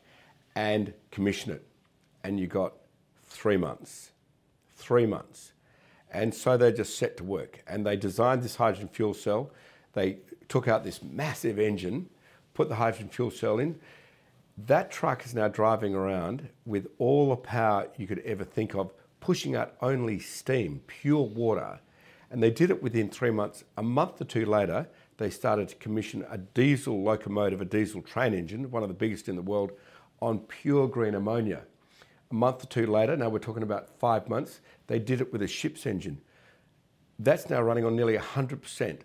and 0.55 0.93
commission 1.11 1.53
it. 1.53 1.67
And 2.25 2.41
you 2.41 2.47
got 2.47 2.75
three 3.25 3.57
months 3.57 4.11
three 4.77 5.07
months. 5.07 5.53
And 6.13 6.33
so 6.33 6.57
they 6.57 6.73
just 6.73 6.97
set 6.97 7.17
to 7.17 7.25
work 7.25 7.63
and 7.67 7.85
they 7.85 7.97
designed 7.97 8.43
this 8.43 8.57
hydrogen 8.57 8.89
fuel 8.89 9.15
cell. 9.15 9.51
They 9.95 10.19
took 10.49 10.69
out 10.69 10.85
this 10.85 11.03
massive 11.03 11.59
engine, 11.59 12.09
put 12.55 12.69
the 12.69 12.77
hydrogen 12.77 13.09
fuel 13.09 13.31
cell 13.31 13.59
in. 13.59 13.81
That 14.59 14.91
truck 14.91 15.27
is 15.27 15.35
now 15.35 15.49
driving 15.49 15.95
around 15.95 16.49
with 16.65 16.87
all 16.99 17.29
the 17.29 17.37
power 17.37 17.89
you 17.99 18.07
could 18.07 18.21
ever 18.21 18.43
think 18.43 18.75
of, 18.75 18.93
pushing 19.21 19.55
out 19.55 19.75
only 19.83 20.19
steam, 20.19 20.81
pure 20.87 21.23
water. 21.23 21.81
And 22.31 22.43
they 22.43 22.51
did 22.51 22.71
it 22.71 22.83
within 22.83 23.11
three 23.11 23.31
months. 23.31 23.65
A 23.77 23.83
month 23.83 24.21
or 24.21 24.25
two 24.25 24.47
later, 24.47 24.89
they 25.19 25.29
started 25.29 25.69
to 25.69 25.77
commission 25.77 26.25
a 26.31 26.39
diesel 26.39 27.03
locomotive, 27.03 27.61
a 27.61 27.67
diesel 27.67 28.01
train 28.01 28.33
engine, 28.33 28.71
one 28.71 28.83
of 28.83 28.89
the 28.89 28.95
biggest 28.95 29.29
in 29.29 29.37
the 29.37 29.43
world, 29.43 29.73
on 30.21 30.39
pure 30.39 30.89
green 30.89 31.15
ammonia. 31.15 31.63
A 32.31 32.35
month 32.35 32.65
or 32.65 32.67
two 32.67 32.87
later, 32.87 33.15
now 33.15 33.29
we're 33.29 33.39
talking 33.39 33.63
about 33.63 33.99
five 33.99 34.27
months, 34.27 34.61
they 34.87 34.99
did 34.99 35.21
it 35.21 35.33
with 35.33 35.43
a 35.43 35.49
ship's 35.49 35.85
engine. 35.85 36.21
That's 37.19 37.51
now 37.51 37.61
running 37.61 37.85
on 37.85 37.95
nearly 37.95 38.17
100% 38.17 39.01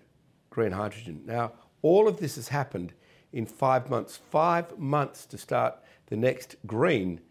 green 0.50 0.72
hydrogen. 0.72 1.22
Now, 1.26 1.54
all 1.82 2.08
of 2.08 2.18
this 2.18 2.36
has 2.36 2.48
happened 2.48 2.94
in 3.34 3.46
five 3.46 3.90
months. 3.90 4.20
Five 4.30 4.78
months 4.78 5.26
to 5.28 5.38
start 5.38 5.78
the 6.08 6.18
next 6.18 6.56
green, 6.66 7.22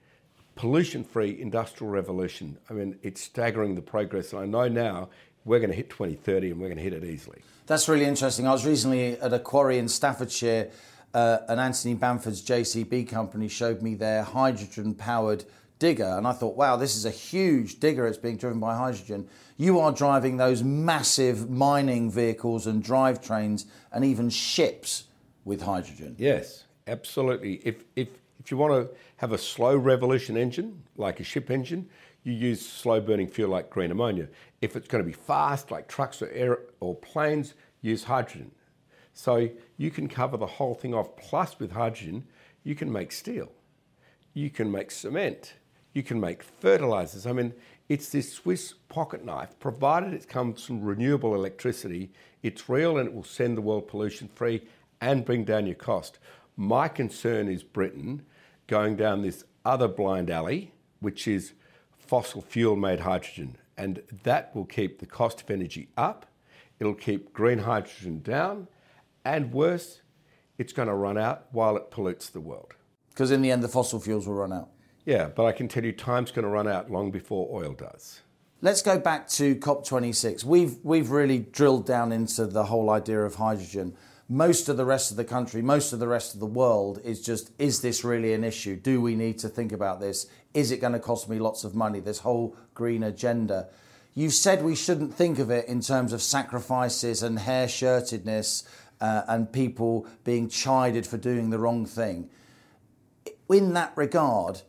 pollution 0.54 1.04
free 1.04 1.40
industrial 1.40 1.92
revolution. 1.92 2.58
I 2.68 2.74
mean, 2.74 2.98
it's 3.02 3.20
staggering 3.20 3.74
the 3.74 3.82
progress. 3.82 4.32
And 4.32 4.42
I 4.42 4.46
know 4.46 4.68
now 4.68 5.08
we're 5.44 5.58
going 5.58 5.70
to 5.70 5.76
hit 5.76 5.90
2030 5.90 6.50
and 6.50 6.60
we're 6.60 6.68
going 6.68 6.78
to 6.78 6.82
hit 6.82 6.92
it 6.92 7.04
easily. 7.04 7.42
That's 7.66 7.88
really 7.88 8.04
interesting. 8.04 8.46
I 8.46 8.52
was 8.52 8.66
recently 8.66 9.18
at 9.20 9.32
a 9.32 9.38
quarry 9.38 9.78
in 9.78 9.88
Staffordshire, 9.88 10.70
uh, 11.12 11.38
and 11.48 11.60
Anthony 11.60 11.94
Bamford's 11.94 12.42
JCB 12.42 13.08
company 13.08 13.48
showed 13.48 13.82
me 13.82 13.94
their 13.94 14.22
hydrogen 14.22 14.94
powered 14.94 15.44
digger. 15.78 16.16
And 16.16 16.26
I 16.26 16.32
thought, 16.32 16.56
wow, 16.56 16.76
this 16.76 16.94
is 16.94 17.04
a 17.04 17.10
huge 17.10 17.80
digger. 17.80 18.06
It's 18.06 18.18
being 18.18 18.36
driven 18.36 18.60
by 18.60 18.76
hydrogen. 18.76 19.28
You 19.56 19.80
are 19.80 19.92
driving 19.92 20.36
those 20.36 20.62
massive 20.62 21.50
mining 21.50 22.10
vehicles 22.10 22.66
and 22.66 22.82
drivetrains 22.82 23.64
and 23.92 24.04
even 24.04 24.30
ships 24.30 25.04
with 25.44 25.62
hydrogen. 25.62 26.16
Yes, 26.18 26.64
absolutely. 26.86 27.60
If, 27.64 27.84
if, 27.96 28.08
if 28.38 28.50
you 28.50 28.56
want 28.56 28.72
to 28.72 28.94
have 29.16 29.32
a 29.32 29.38
slow 29.38 29.76
revolution 29.76 30.36
engine, 30.36 30.82
like 30.96 31.20
a 31.20 31.24
ship 31.24 31.50
engine, 31.50 31.88
you 32.22 32.32
use 32.32 32.66
slow 32.66 33.00
burning 33.00 33.28
fuel 33.28 33.50
like 33.50 33.70
green 33.70 33.90
ammonia. 33.90 34.28
If 34.60 34.76
it's 34.76 34.88
going 34.88 35.02
to 35.02 35.06
be 35.06 35.14
fast, 35.14 35.70
like 35.70 35.88
trucks 35.88 36.20
or, 36.20 36.28
air, 36.30 36.58
or 36.80 36.94
planes, 36.94 37.54
use 37.80 38.04
hydrogen. 38.04 38.50
So 39.12 39.48
you 39.76 39.90
can 39.90 40.08
cover 40.08 40.36
the 40.36 40.46
whole 40.46 40.74
thing 40.74 40.94
off. 40.94 41.16
Plus, 41.16 41.58
with 41.58 41.72
hydrogen, 41.72 42.24
you 42.62 42.74
can 42.74 42.92
make 42.92 43.10
steel, 43.10 43.50
you 44.34 44.50
can 44.50 44.70
make 44.70 44.90
cement, 44.90 45.54
You 45.92 46.02
can 46.02 46.20
make 46.20 46.42
fertilizers. 46.42 47.26
I 47.26 47.32
mean, 47.32 47.52
it's 47.88 48.10
this 48.10 48.32
Swiss 48.32 48.74
pocket 48.88 49.24
knife, 49.24 49.58
provided 49.58 50.14
it 50.14 50.28
comes 50.28 50.64
from 50.64 50.82
renewable 50.82 51.34
electricity, 51.34 52.12
it's 52.42 52.68
real 52.68 52.98
and 52.98 53.08
it 53.08 53.14
will 53.14 53.24
send 53.24 53.56
the 53.56 53.62
world 53.62 53.88
pollution 53.88 54.28
free 54.28 54.62
and 55.00 55.24
bring 55.24 55.44
down 55.44 55.66
your 55.66 55.76
cost. 55.76 56.18
My 56.56 56.88
concern 56.88 57.48
is 57.48 57.62
Britain 57.62 58.22
going 58.66 58.96
down 58.96 59.22
this 59.22 59.44
other 59.64 59.88
blind 59.88 60.30
alley, 60.30 60.72
which 61.00 61.26
is 61.26 61.52
fossil 61.98 62.42
fuel 62.42 62.76
made 62.76 63.00
hydrogen. 63.00 63.56
And 63.76 64.02
that 64.24 64.54
will 64.54 64.66
keep 64.66 64.98
the 64.98 65.06
cost 65.06 65.42
of 65.42 65.50
energy 65.50 65.88
up, 65.96 66.26
it'll 66.78 66.94
keep 66.94 67.32
green 67.32 67.60
hydrogen 67.60 68.20
down, 68.20 68.68
and 69.24 69.52
worse, 69.52 70.02
it's 70.58 70.72
going 70.72 70.88
to 70.88 70.94
run 70.94 71.16
out 71.16 71.46
while 71.52 71.76
it 71.76 71.90
pollutes 71.90 72.28
the 72.28 72.40
world. 72.40 72.74
Because 73.08 73.30
in 73.30 73.42
the 73.42 73.50
end, 73.50 73.62
the 73.62 73.68
fossil 73.68 74.00
fuels 74.00 74.26
will 74.26 74.34
run 74.34 74.52
out. 74.52 74.68
Yeah, 75.06 75.28
but 75.28 75.46
I 75.46 75.52
can 75.52 75.68
tell 75.68 75.84
you 75.84 75.92
time's 75.92 76.30
going 76.30 76.44
to 76.44 76.50
run 76.50 76.68
out 76.68 76.90
long 76.90 77.10
before 77.10 77.48
oil 77.50 77.72
does. 77.72 78.20
Let's 78.60 78.82
go 78.82 78.98
back 78.98 79.26
to 79.30 79.56
COP26. 79.56 80.44
We've, 80.44 80.76
we've 80.82 81.10
really 81.10 81.38
drilled 81.38 81.86
down 81.86 82.12
into 82.12 82.46
the 82.46 82.64
whole 82.64 82.90
idea 82.90 83.20
of 83.20 83.36
hydrogen. 83.36 83.96
Most 84.32 84.68
of 84.68 84.76
the 84.76 84.84
rest 84.84 85.10
of 85.10 85.16
the 85.16 85.24
country, 85.24 85.60
most 85.60 85.92
of 85.92 85.98
the 85.98 86.06
rest 86.06 86.34
of 86.34 86.40
the 86.40 86.46
world 86.46 87.00
is 87.02 87.20
just, 87.20 87.50
is 87.58 87.80
this 87.80 88.04
really 88.04 88.32
an 88.32 88.44
issue? 88.44 88.76
Do 88.76 89.00
we 89.00 89.16
need 89.16 89.40
to 89.40 89.48
think 89.48 89.72
about 89.72 89.98
this? 89.98 90.28
Is 90.54 90.70
it 90.70 90.80
going 90.80 90.92
to 90.92 91.00
cost 91.00 91.28
me 91.28 91.40
lots 91.40 91.64
of 91.64 91.74
money? 91.74 91.98
This 91.98 92.20
whole 92.20 92.56
green 92.72 93.02
agenda. 93.02 93.66
You've 94.14 94.32
said 94.32 94.62
we 94.62 94.76
shouldn't 94.76 95.12
think 95.12 95.40
of 95.40 95.50
it 95.50 95.66
in 95.66 95.80
terms 95.80 96.12
of 96.12 96.22
sacrifices 96.22 97.24
and 97.24 97.40
hair 97.40 97.66
shirtedness 97.66 98.62
uh, 99.00 99.22
and 99.26 99.52
people 99.52 100.06
being 100.22 100.48
chided 100.48 101.08
for 101.08 101.16
doing 101.16 101.50
the 101.50 101.58
wrong 101.58 101.84
thing. 101.84 102.30
In 103.48 103.72
that 103.74 103.92
regard, 103.96 104.62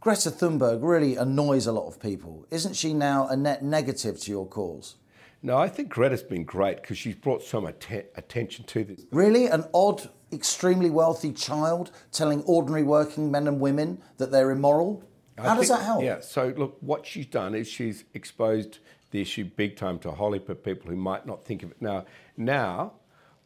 Greta 0.00 0.30
Thunberg 0.30 0.80
really 0.82 1.16
annoys 1.16 1.66
a 1.66 1.72
lot 1.72 1.86
of 1.86 1.98
people. 1.98 2.44
Isn't 2.50 2.74
she 2.74 2.92
now 2.92 3.26
a 3.28 3.38
net 3.38 3.64
negative 3.64 4.20
to 4.20 4.30
your 4.30 4.46
cause? 4.46 4.96
No, 5.42 5.58
I 5.58 5.68
think 5.68 5.88
Greta's 5.88 6.22
been 6.22 6.44
great 6.44 6.80
because 6.82 6.96
she's 6.96 7.16
brought 7.16 7.42
so 7.42 7.60
much 7.60 7.88
attention 8.14 8.64
to 8.66 8.84
this. 8.84 9.04
Really? 9.10 9.46
An 9.46 9.64
odd, 9.74 10.08
extremely 10.32 10.88
wealthy 10.88 11.32
child 11.32 11.90
telling 12.12 12.42
ordinary 12.42 12.84
working 12.84 13.30
men 13.30 13.48
and 13.48 13.60
women 13.60 14.00
that 14.18 14.30
they're 14.30 14.52
immoral? 14.52 15.02
How 15.36 15.54
I 15.54 15.56
does 15.56 15.68
think, 15.68 15.80
that 15.80 15.84
help? 15.84 16.02
Yeah, 16.02 16.20
so 16.20 16.54
look, 16.56 16.76
what 16.80 17.06
she's 17.06 17.26
done 17.26 17.54
is 17.54 17.66
she's 17.66 18.04
exposed 18.14 18.78
the 19.10 19.20
issue 19.20 19.44
big 19.44 19.76
time 19.76 19.98
to 20.00 20.10
a 20.10 20.12
whole 20.12 20.32
heap 20.32 20.48
of 20.48 20.62
people 20.62 20.90
who 20.90 20.96
might 20.96 21.26
not 21.26 21.44
think 21.44 21.62
of 21.64 21.72
it. 21.72 21.82
Now, 21.82 22.04
now 22.36 22.92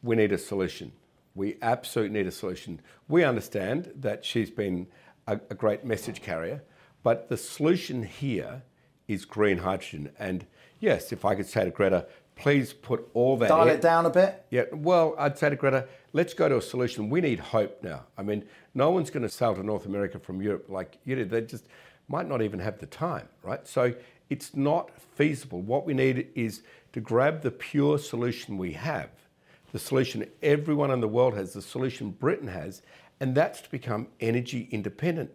we 0.02 0.16
need 0.16 0.32
a 0.32 0.38
solution. 0.38 0.92
We 1.35 1.56
absolutely 1.62 2.18
need 2.18 2.26
a 2.26 2.32
solution. 2.32 2.80
We 3.09 3.24
understand 3.24 3.92
that 3.96 4.24
she's 4.24 4.50
been 4.50 4.87
a, 5.26 5.40
a 5.50 5.54
great 5.54 5.85
message 5.85 6.20
carrier. 6.20 6.62
But 7.02 7.28
the 7.28 7.37
solution 7.37 8.02
here 8.02 8.62
is 9.09 9.24
green 9.24 9.59
hydrogen. 9.59 10.11
And 10.18 10.46
yes, 10.80 11.12
if 11.12 11.24
I 11.24 11.34
could 11.34 11.46
say 11.46 11.64
to 11.64 11.70
Greta, 11.70 12.06
please 12.36 12.72
put 12.72 13.08
all 13.14 13.36
that. 13.38 13.48
Dial 13.48 13.68
it 13.68 13.80
down 13.80 14.06
a 14.06 14.10
bit. 14.10 14.44
Yeah. 14.50 14.64
Well, 14.72 15.14
I'd 15.18 15.38
say 15.38 15.50
to 15.50 15.56
Greta, 15.56 15.88
let's 16.12 16.34
go 16.34 16.48
to 16.48 16.58
a 16.58 16.62
solution. 16.62 17.08
We 17.08 17.20
need 17.20 17.40
hope 17.40 17.82
now. 17.82 18.04
I 18.16 18.22
mean, 18.22 18.44
no 18.74 18.90
one's 18.90 19.10
going 19.10 19.22
to 19.22 19.28
sail 19.28 19.54
to 19.54 19.62
North 19.62 19.86
America 19.86 20.18
from 20.18 20.42
Europe 20.42 20.66
like 20.68 20.98
you 21.04 21.14
did. 21.16 21.30
They 21.30 21.40
just 21.40 21.66
might 22.08 22.28
not 22.28 22.42
even 22.42 22.60
have 22.60 22.78
the 22.78 22.86
time, 22.86 23.28
right? 23.42 23.66
So 23.66 23.94
it's 24.30 24.54
not 24.54 24.90
feasible. 25.14 25.62
What 25.62 25.86
we 25.86 25.94
need 25.94 26.28
is 26.34 26.62
to 26.92 27.00
grab 27.00 27.42
the 27.42 27.50
pure 27.50 27.98
solution 27.98 28.58
we 28.58 28.72
have, 28.72 29.10
the 29.72 29.78
solution 29.78 30.28
everyone 30.42 30.90
in 30.90 31.00
the 31.00 31.08
world 31.08 31.34
has, 31.34 31.52
the 31.52 31.62
solution 31.62 32.10
Britain 32.10 32.48
has, 32.48 32.82
and 33.20 33.34
that's 33.34 33.60
to 33.62 33.70
become 33.70 34.08
energy 34.20 34.68
independent. 34.70 35.30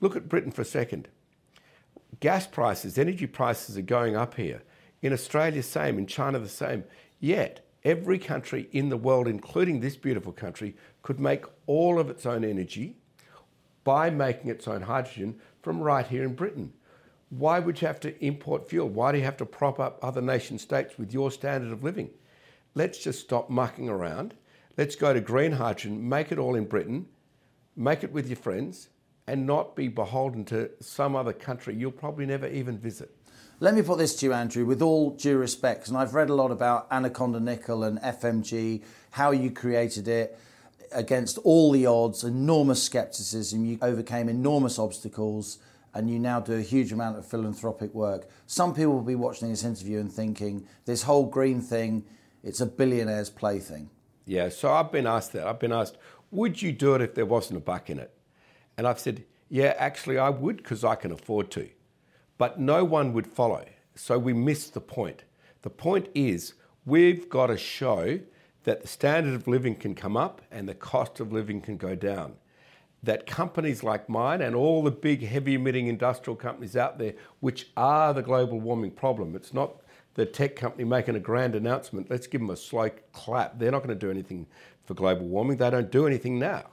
Look 0.00 0.16
at 0.16 0.28
Britain 0.28 0.50
for 0.50 0.62
a 0.62 0.66
second. 0.66 1.08
Gas 2.20 2.46
prices, 2.46 2.98
energy 2.98 3.26
prices 3.26 3.78
are 3.78 3.82
going 3.82 4.16
up 4.16 4.34
here. 4.34 4.62
In 5.02 5.12
Australia, 5.12 5.62
same. 5.62 5.98
In 5.98 6.06
China, 6.06 6.38
the 6.38 6.48
same. 6.48 6.84
Yet, 7.20 7.66
every 7.84 8.18
country 8.18 8.68
in 8.72 8.88
the 8.88 8.96
world, 8.96 9.28
including 9.28 9.80
this 9.80 9.96
beautiful 9.96 10.32
country, 10.32 10.76
could 11.02 11.20
make 11.20 11.44
all 11.66 11.98
of 11.98 12.08
its 12.08 12.24
own 12.24 12.44
energy 12.44 12.96
by 13.84 14.08
making 14.08 14.50
its 14.50 14.66
own 14.66 14.82
hydrogen 14.82 15.38
from 15.60 15.80
right 15.80 16.06
here 16.06 16.22
in 16.22 16.34
Britain. 16.34 16.72
Why 17.28 17.58
would 17.58 17.80
you 17.80 17.88
have 17.88 18.00
to 18.00 18.24
import 18.24 18.70
fuel? 18.70 18.88
Why 18.88 19.12
do 19.12 19.18
you 19.18 19.24
have 19.24 19.36
to 19.38 19.46
prop 19.46 19.80
up 19.80 19.98
other 20.02 20.22
nation 20.22 20.58
states 20.58 20.96
with 20.98 21.12
your 21.12 21.30
standard 21.30 21.72
of 21.72 21.82
living? 21.82 22.10
Let's 22.74 22.98
just 22.98 23.20
stop 23.20 23.50
mucking 23.50 23.88
around 23.88 24.34
Let's 24.78 24.96
go 24.96 25.12
to 25.12 25.20
green 25.20 25.52
hydrogen, 25.52 26.08
make 26.08 26.32
it 26.32 26.38
all 26.38 26.54
in 26.54 26.64
Britain, 26.64 27.06
make 27.76 28.02
it 28.02 28.10
with 28.10 28.26
your 28.26 28.36
friends, 28.36 28.88
and 29.26 29.46
not 29.46 29.76
be 29.76 29.88
beholden 29.88 30.46
to 30.46 30.70
some 30.80 31.14
other 31.14 31.34
country 31.34 31.74
you'll 31.74 31.92
probably 31.92 32.24
never 32.24 32.46
even 32.46 32.78
visit. 32.78 33.14
Let 33.62 33.76
me 33.76 33.82
put 33.82 33.98
this 33.98 34.16
to 34.16 34.26
you, 34.26 34.32
Andrew, 34.32 34.64
with 34.64 34.82
all 34.82 35.10
due 35.10 35.38
respect, 35.38 35.86
and 35.86 35.96
I've 35.96 36.14
read 36.14 36.30
a 36.30 36.34
lot 36.34 36.50
about 36.50 36.88
Anaconda 36.90 37.38
Nickel 37.38 37.84
and 37.84 38.00
FMG, 38.00 38.82
how 39.12 39.30
you 39.30 39.52
created 39.52 40.08
it 40.08 40.36
against 40.90 41.38
all 41.44 41.70
the 41.70 41.86
odds, 41.86 42.24
enormous 42.24 42.82
skepticism, 42.82 43.64
you 43.64 43.78
overcame 43.80 44.28
enormous 44.28 44.80
obstacles, 44.80 45.58
and 45.94 46.10
you 46.10 46.18
now 46.18 46.40
do 46.40 46.54
a 46.54 46.60
huge 46.60 46.90
amount 46.90 47.18
of 47.18 47.24
philanthropic 47.24 47.94
work. 47.94 48.28
Some 48.48 48.74
people 48.74 48.94
will 48.94 49.02
be 49.02 49.14
watching 49.14 49.48
this 49.50 49.62
interview 49.62 50.00
and 50.00 50.12
thinking, 50.12 50.66
this 50.84 51.04
whole 51.04 51.26
green 51.26 51.60
thing, 51.60 52.02
it's 52.42 52.60
a 52.60 52.66
billionaire's 52.66 53.30
plaything. 53.30 53.90
Yeah, 54.26 54.48
so 54.48 54.72
I've 54.72 54.90
been 54.90 55.06
asked 55.06 55.34
that. 55.34 55.46
I've 55.46 55.60
been 55.60 55.70
asked, 55.70 55.98
would 56.32 56.60
you 56.60 56.72
do 56.72 56.96
it 56.96 57.00
if 57.00 57.14
there 57.14 57.26
wasn't 57.26 57.58
a 57.58 57.60
buck 57.60 57.90
in 57.90 58.00
it? 58.00 58.12
And 58.76 58.88
I've 58.88 58.98
said, 58.98 59.22
yeah, 59.48 59.74
actually 59.78 60.18
I 60.18 60.30
would 60.30 60.56
because 60.56 60.82
I 60.82 60.96
can 60.96 61.12
afford 61.12 61.52
to. 61.52 61.68
But 62.42 62.58
no 62.58 62.82
one 62.82 63.12
would 63.12 63.28
follow. 63.28 63.64
So 63.94 64.18
we 64.18 64.32
missed 64.32 64.74
the 64.74 64.80
point. 64.80 65.22
The 65.62 65.70
point 65.70 66.08
is 66.12 66.54
we've 66.84 67.28
got 67.28 67.46
to 67.46 67.56
show 67.56 68.18
that 68.64 68.82
the 68.82 68.88
standard 68.88 69.34
of 69.34 69.46
living 69.46 69.76
can 69.76 69.94
come 69.94 70.16
up 70.16 70.42
and 70.50 70.68
the 70.68 70.74
cost 70.74 71.20
of 71.20 71.32
living 71.32 71.60
can 71.60 71.76
go 71.76 71.94
down. 71.94 72.34
That 73.04 73.26
companies 73.26 73.84
like 73.84 74.08
mine 74.08 74.42
and 74.42 74.56
all 74.56 74.82
the 74.82 74.90
big 74.90 75.24
heavy 75.24 75.54
emitting 75.54 75.86
industrial 75.86 76.34
companies 76.34 76.76
out 76.76 76.98
there, 76.98 77.14
which 77.38 77.68
are 77.76 78.12
the 78.12 78.22
global 78.22 78.58
warming 78.58 78.90
problem, 78.90 79.36
it's 79.36 79.54
not 79.54 79.76
the 80.14 80.26
tech 80.26 80.56
company 80.56 80.82
making 80.82 81.14
a 81.14 81.20
grand 81.20 81.54
announcement, 81.54 82.10
let's 82.10 82.26
give 82.26 82.40
them 82.40 82.50
a 82.50 82.56
slow 82.56 82.90
clap. 83.12 83.56
They're 83.56 83.70
not 83.70 83.84
going 83.84 83.96
to 83.96 84.06
do 84.06 84.10
anything 84.10 84.48
for 84.84 84.94
global 84.94 85.28
warming. 85.28 85.58
They 85.58 85.70
don't 85.70 85.92
do 85.92 86.08
anything 86.08 86.40
now. 86.40 86.64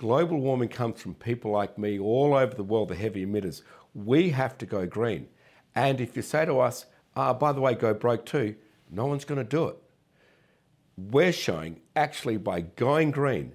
Global 0.00 0.40
warming 0.40 0.70
comes 0.70 1.02
from 1.02 1.14
people 1.14 1.50
like 1.50 1.76
me 1.76 1.98
all 1.98 2.32
over 2.32 2.54
the 2.54 2.64
world, 2.64 2.88
the 2.88 2.94
heavy 2.94 3.26
emitters. 3.26 3.60
We 3.94 4.30
have 4.30 4.56
to 4.58 4.66
go 4.66 4.86
green. 4.86 5.28
And 5.74 6.00
if 6.00 6.16
you 6.16 6.22
say 6.22 6.44
to 6.44 6.60
us, 6.60 6.86
ah, 7.16 7.34
by 7.34 7.52
the 7.52 7.60
way, 7.60 7.74
go 7.74 7.94
broke 7.94 8.26
too, 8.26 8.56
no 8.90 9.06
one's 9.06 9.24
going 9.24 9.38
to 9.38 9.44
do 9.44 9.68
it. 9.68 9.76
We're 10.96 11.32
showing 11.32 11.80
actually 11.96 12.36
by 12.36 12.60
going 12.60 13.10
green, 13.10 13.52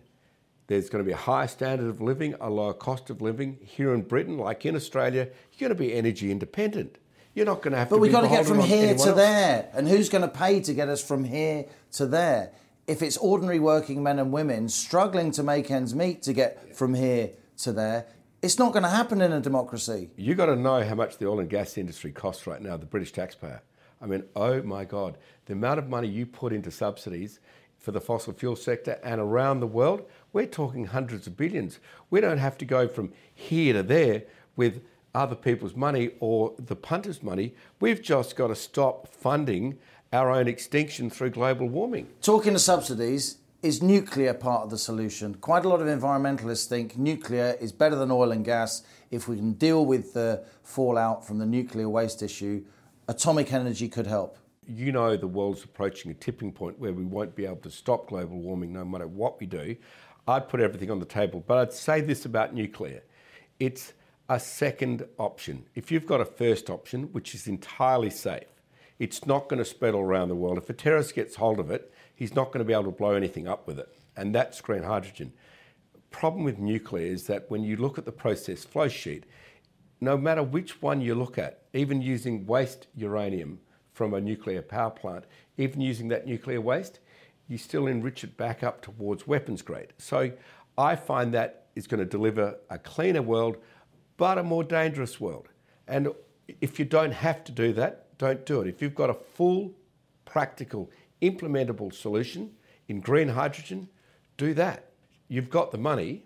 there's 0.68 0.90
going 0.90 1.04
to 1.04 1.08
be 1.08 1.14
a 1.14 1.18
higher 1.18 1.48
standard 1.48 1.88
of 1.88 2.02
living, 2.02 2.36
a 2.42 2.50
lower 2.50 2.74
cost 2.74 3.10
of 3.10 3.22
living. 3.22 3.60
Here 3.62 3.94
in 3.94 4.02
Britain, 4.02 4.38
like 4.38 4.66
in 4.66 4.76
Australia, 4.76 5.30
you're 5.54 5.70
going 5.70 5.78
to 5.78 5.84
be 5.84 5.94
energy 5.94 6.32
independent. 6.32 6.98
You're 7.36 7.46
not 7.46 7.62
going 7.62 7.74
to 7.74 7.78
have 7.78 7.90
but 7.90 7.98
to. 7.98 8.00
But 8.00 8.02
we've 8.02 8.12
got 8.12 8.22
to 8.22 8.30
get 8.30 8.46
from 8.46 8.62
here 8.62 8.96
to 8.96 9.10
else. 9.10 9.16
there, 9.16 9.70
and 9.74 9.88
who's 9.88 10.10
going 10.10 10.24
to 10.24 10.28
pay 10.28 10.62
to 10.62 10.74
get 10.74 10.90
us 10.90 11.04
from 11.04 11.26
here 11.26 11.66
to 11.94 12.08
there? 12.08 12.52
If 12.88 13.02
it's 13.02 13.18
ordinary 13.18 13.60
working 13.60 14.02
men 14.02 14.20
and 14.20 14.32
women 14.32 14.70
struggling 14.70 15.32
to 15.32 15.44
make 15.44 15.70
ends 15.70 15.94
meet 15.94 16.24
to 16.24 16.34
get 16.34 16.76
from 16.76 16.94
here 16.94 17.32
to 17.58 17.74
there, 17.74 18.06
it's 18.46 18.60
not 18.60 18.74
going 18.74 18.84
to 18.84 18.90
happen 18.90 19.22
in 19.22 19.32
a 19.32 19.40
democracy. 19.40 20.12
You've 20.16 20.38
got 20.38 20.46
to 20.46 20.56
know 20.56 20.84
how 20.84 20.94
much 20.94 21.18
the 21.18 21.28
oil 21.28 21.40
and 21.40 21.50
gas 21.50 21.80
industry 21.80 22.12
costs 22.12 22.46
right 22.46 22.62
now, 22.62 22.78
the 22.78 22.86
British 22.86 23.12
taxpayer. 23.12 23.64
I 24.00 24.06
mean, 24.06 24.24
oh 24.36 24.62
my 24.62 24.86
God, 24.86 25.18
the 25.48 25.54
amount 25.54 25.80
of 25.80 25.90
money 25.90 26.08
you 26.08 26.28
put 26.28 26.54
into 26.54 26.70
subsidies 26.70 27.40
for 27.80 27.92
the 27.92 28.00
fossil 28.00 28.34
fuel 28.34 28.56
sector 28.56 29.00
and 29.04 29.20
around 29.20 29.62
the 29.62 29.68
world, 29.68 30.06
we're 30.32 30.46
talking 30.46 30.86
hundreds 30.86 31.26
of 31.26 31.36
billions. 31.36 31.80
We 32.12 32.22
don't 32.22 32.38
have 32.38 32.56
to 32.60 32.66
go 32.66 32.88
from 32.88 33.14
here 33.34 33.74
to 33.74 33.82
there 33.82 34.24
with 34.56 34.84
other 35.16 35.36
people's 35.36 35.76
money 35.76 36.12
or 36.20 36.54
the 36.60 36.76
punters' 36.76 37.24
money. 37.24 37.56
We've 37.80 38.02
just 38.02 38.36
got 38.36 38.48
to 38.50 38.56
stop 38.56 39.08
funding 39.08 39.80
our 40.14 40.30
own 40.30 40.48
extinction 40.48 41.10
through 41.10 41.32
global 41.32 41.68
warming. 41.68 42.10
Talking 42.22 42.54
of 42.54 42.62
subsidies, 42.62 43.38
is 43.66 43.82
nuclear 43.82 44.32
part 44.32 44.62
of 44.62 44.70
the 44.70 44.78
solution? 44.78 45.34
Quite 45.34 45.66
a 45.66 45.70
lot 45.70 45.82
of 45.82 45.88
environmentalists 45.88 46.68
think 46.68 47.00
nuclear 47.00 47.58
is 47.60 47.72
better 47.72 47.96
than 47.96 48.12
oil 48.12 48.32
and 48.32 48.46
gas. 48.46 48.84
If 49.10 49.28
we 49.28 49.38
can 49.38 49.54
deal 49.54 49.88
with 49.88 50.14
the 50.14 50.46
fallout 50.62 51.26
from 51.26 51.40
the 51.40 51.48
nuclear 51.48 51.90
waste 51.90 52.22
issue, 52.22 52.64
atomic 53.08 53.52
energy 53.52 53.90
could 53.90 54.06
help. 54.06 54.38
You 54.68 54.92
know, 54.92 55.18
the 55.18 55.26
world's 55.26 55.64
approaching 55.64 56.12
a 56.12 56.14
tipping 56.14 56.52
point 56.52 56.78
where 56.78 56.94
we 56.94 57.04
won't 57.04 57.36
be 57.36 57.46
able 57.46 57.56
to 57.58 57.72
stop 57.72 58.08
global 58.08 58.38
warming 58.38 58.72
no 58.72 58.86
matter 58.86 59.08
what 59.08 59.40
we 59.40 59.48
do. 59.48 59.76
I'd 60.28 60.48
put 60.48 60.60
everything 60.60 60.92
on 60.92 61.00
the 61.00 61.06
table, 61.06 61.44
but 61.48 61.58
I'd 61.58 61.74
say 61.74 62.02
this 62.02 62.26
about 62.26 62.54
nuclear 62.54 63.02
it's 63.60 63.94
a 64.30 64.40
second 64.40 65.08
option. 65.18 65.66
If 65.74 65.92
you've 65.92 66.06
got 66.06 66.22
a 66.22 66.26
first 66.26 66.70
option, 66.70 67.06
which 67.14 67.34
is 67.34 67.48
entirely 67.48 68.12
safe, 68.12 68.44
it's 69.00 69.26
not 69.26 69.50
going 69.50 69.60
to 69.60 69.66
spread 69.66 69.96
all 69.96 70.04
around 70.04 70.30
the 70.30 70.36
world. 70.36 70.60
If 70.60 70.70
a 70.70 70.74
terrorist 70.74 71.16
gets 71.16 71.36
hold 71.36 71.60
of 71.60 71.72
it, 71.72 71.92
he's 72.16 72.36
not 72.36 72.48
going 72.48 72.60
to 72.60 72.66
be 72.66 72.74
able 72.74 72.86
to 72.86 72.92
blow 72.92 73.14
anything 73.14 73.48
up 73.48 73.68
with 73.68 73.78
it. 73.78 73.90
And 74.16 74.34
that's 74.34 74.62
green 74.62 74.84
hydrogen. 74.84 75.34
Problem 76.12 76.44
with 76.44 76.58
nuclear 76.58 77.06
is 77.06 77.28
that 77.28 77.50
when 77.52 77.64
you 77.64 77.76
look 77.76 77.98
at 77.98 78.06
the 78.06 78.12
process 78.12 78.64
flow 78.64 78.88
sheet, 78.88 79.26
no 80.02 80.18
matter 80.18 80.42
which 80.42 80.82
one 80.82 81.02
you 81.02 81.16
look 81.16 81.38
at, 81.38 81.64
even 81.74 82.02
using 82.02 82.46
waste 82.46 82.88
uranium 82.96 83.60
from 83.94 84.14
a 84.14 84.22
nuclear 84.22 84.62
power 84.62 84.92
plant, 84.92 85.26
even 85.58 85.82
using 85.82 86.08
that 86.10 86.26
nuclear 86.26 86.62
waste, 86.62 87.00
you 87.48 87.58
still 87.58 87.88
enrich 87.88 88.24
it 88.24 88.38
back 88.38 88.64
up 88.64 88.82
towards 88.82 89.28
weapons 89.28 89.62
grade. 89.62 89.94
So 89.98 90.32
I 90.78 90.96
find 90.96 91.34
that 91.34 91.68
is 91.76 91.88
going 91.88 92.00
to 92.00 92.06
deliver 92.06 92.58
a 92.70 92.80
cleaner 92.80 93.22
world, 93.22 93.58
but 94.18 94.38
a 94.38 94.44
more 94.44 94.64
dangerous 94.64 95.20
world. 95.20 95.50
And 95.88 96.10
if 96.62 96.80
you 96.80 96.86
don't 96.86 97.12
have 97.12 97.44
to 97.46 97.52
do 97.52 97.74
that, 97.74 98.18
don't 98.18 98.46
do 98.46 98.62
it. 98.62 98.68
If 98.68 98.82
you've 98.82 98.96
got 98.96 99.10
a 99.10 99.14
full, 99.14 99.74
practical, 100.26 100.90
implementable 101.22 101.94
solution 101.94 102.52
in 102.88 103.00
green 103.02 103.30
hydrogen, 103.30 103.90
do 104.38 104.54
that. 104.54 104.92
You've 105.28 105.50
got 105.50 105.72
the 105.72 105.78
money, 105.78 106.26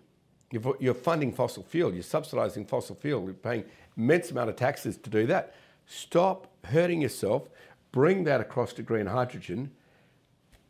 you're 0.50 0.94
funding 0.94 1.32
fossil 1.32 1.62
fuel, 1.62 1.94
you're 1.94 2.02
subsidising 2.02 2.68
fossil 2.68 2.96
fuel, 2.96 3.24
you're 3.24 3.34
paying 3.34 3.64
immense 3.96 4.30
amount 4.30 4.50
of 4.50 4.56
taxes 4.56 4.96
to 4.98 5.10
do 5.10 5.26
that. 5.26 5.54
Stop 5.86 6.48
hurting 6.64 7.02
yourself, 7.02 7.48
bring 7.92 8.24
that 8.24 8.40
across 8.40 8.72
to 8.74 8.82
green 8.82 9.06
hydrogen, 9.06 9.70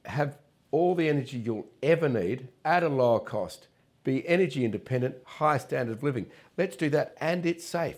have 0.05 0.39
all 0.71 0.95
the 0.95 1.09
energy 1.09 1.37
you'll 1.39 1.67
ever 1.83 2.09
need 2.09 2.49
at 2.65 2.83
a 2.83 2.89
lower 2.89 3.21
cost, 3.21 3.69
be 4.05 4.27
energy 4.29 4.65
independent, 4.65 5.17
high 5.25 5.59
standard 5.59 5.97
of 5.97 6.03
living. 6.03 6.27
Let's 6.57 6.77
do 6.77 6.89
that, 6.91 7.17
and 7.21 7.45
it's 7.45 7.65
safe. 7.65 7.97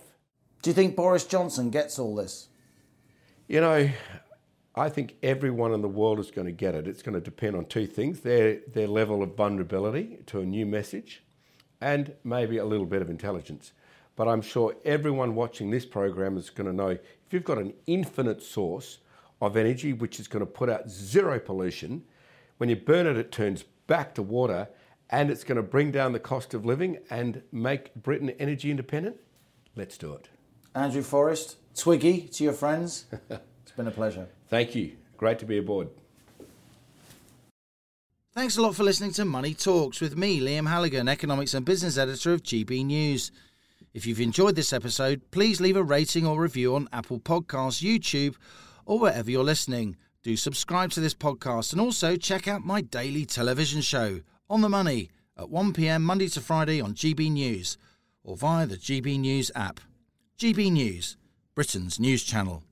Do 0.63 0.71
you 0.71 0.75
think 0.75 0.97
Boris 0.97 1.27
Johnson 1.27 1.71
gets 1.71 1.99
all 1.99 2.15
this? 2.15 2.49
You 3.49 3.61
know, 3.61 3.91
I 4.75 4.89
think 4.89 5.17
everyone 5.23 5.73
in 5.73 5.83
the 5.83 5.89
world 5.89 6.19
is 6.19 6.31
going 6.31 6.47
to 6.47 6.53
get 6.53 6.75
it. 6.75 6.87
It's 6.87 7.03
going 7.03 7.15
to 7.15 7.21
depend 7.21 7.57
on 7.57 7.67
two 7.67 7.87
things 7.87 8.21
their, 8.21 8.61
their 8.73 8.89
level 8.89 9.23
of 9.23 9.37
vulnerability 9.37 10.19
to 10.27 10.41
a 10.41 10.47
new 10.47 10.65
message 10.65 11.23
and 11.81 12.15
maybe 12.25 12.57
a 12.57 12.65
little 12.65 12.87
bit 12.87 13.03
of 13.03 13.11
intelligence. 13.11 13.73
But 14.17 14.29
I'm 14.29 14.41
sure 14.41 14.77
everyone 14.85 15.35
watching 15.35 15.71
this 15.71 15.85
program 15.85 16.37
is 16.39 16.49
going 16.49 16.69
to 16.69 16.73
know 16.73 16.89
if 16.89 17.01
you've 17.33 17.45
got 17.45 17.59
an 17.59 17.75
infinite 17.87 18.43
source 18.43 18.99
of 19.43 19.57
energy 19.57 19.93
which 19.93 20.19
is 20.21 20.29
going 20.29 20.45
to 20.45 20.51
put 20.51 20.71
out 20.71 20.89
zero 20.89 21.39
pollution, 21.39 22.05
when 22.59 22.69
you 22.69 22.77
burn 22.77 23.07
it, 23.07 23.17
it 23.17 23.33
turns 23.33 23.65
back 23.87 24.15
to 24.15 24.23
water 24.23 24.69
and 25.11 25.31
it's 25.31 25.45
going 25.45 25.57
to 25.57 25.63
bring 25.63 25.91
down 25.91 26.13
the 26.13 26.21
cost 26.21 26.55
of 26.55 26.65
living 26.65 26.99
and 27.11 27.43
make 27.53 27.95
Britain 27.95 28.31
energy 28.39 28.71
independent. 28.71 29.17
Let's 29.77 29.99
do 29.99 30.15
it. 30.15 30.29
Andrew 30.75 31.03
Forrest, 31.03 31.57
Twiggy 31.75 32.29
to 32.29 32.45
your 32.45 32.53
friends. 32.55 33.07
it's 33.31 33.73
been 33.77 33.89
a 33.89 33.91
pleasure. 33.91 34.29
Thank 34.53 34.75
you. 34.75 34.93
Great 35.17 35.39
to 35.39 35.47
be 35.47 35.57
aboard. 35.57 35.89
Thanks 38.35 38.59
a 38.59 38.61
lot 38.61 38.75
for 38.75 38.83
listening 38.83 39.13
to 39.13 39.25
Money 39.25 39.55
Talks 39.55 39.99
with 39.99 40.15
me, 40.15 40.41
Liam 40.41 40.69
Halligan, 40.69 41.09
Economics 41.09 41.55
and 41.55 41.65
Business 41.65 41.97
Editor 41.97 42.35
of 42.35 42.43
GB 42.43 42.85
News. 42.85 43.33
If 43.95 44.07
you've 44.07 44.21
enjoyed 44.21 44.55
this 44.55 44.75
episode, 44.75 45.23
please 45.31 45.59
leave 45.59 45.77
a 45.79 45.83
rating 45.83 46.27
or 46.27 46.39
review 46.39 46.75
on 46.75 46.87
Apple 46.93 47.19
Podcasts, 47.19 47.83
YouTube, 47.83 48.35
or 48.85 48.99
wherever 48.99 49.31
you're 49.31 49.43
listening. 49.43 49.97
Do 50.23 50.37
subscribe 50.37 50.91
to 50.91 51.01
this 51.01 51.15
podcast 51.15 51.73
and 51.73 51.81
also 51.81 52.17
check 52.17 52.47
out 52.47 52.63
my 52.63 52.83
daily 52.83 53.25
television 53.25 53.81
show, 53.81 54.21
On 54.51 54.61
the 54.61 54.69
Money, 54.69 55.09
at 55.39 55.47
1pm 55.47 56.03
Monday 56.03 56.29
to 56.29 56.43
Friday 56.43 56.79
on 56.79 56.93
GB 56.93 57.33
News 57.33 57.79
or 58.23 58.37
via 58.37 58.67
the 58.67 58.77
GB 58.77 59.19
News 59.19 59.51
app. 59.55 59.81
GB 60.39 60.71
News, 60.73 61.17
Britain's 61.55 61.99
news 61.99 62.23
channel. 62.23 62.65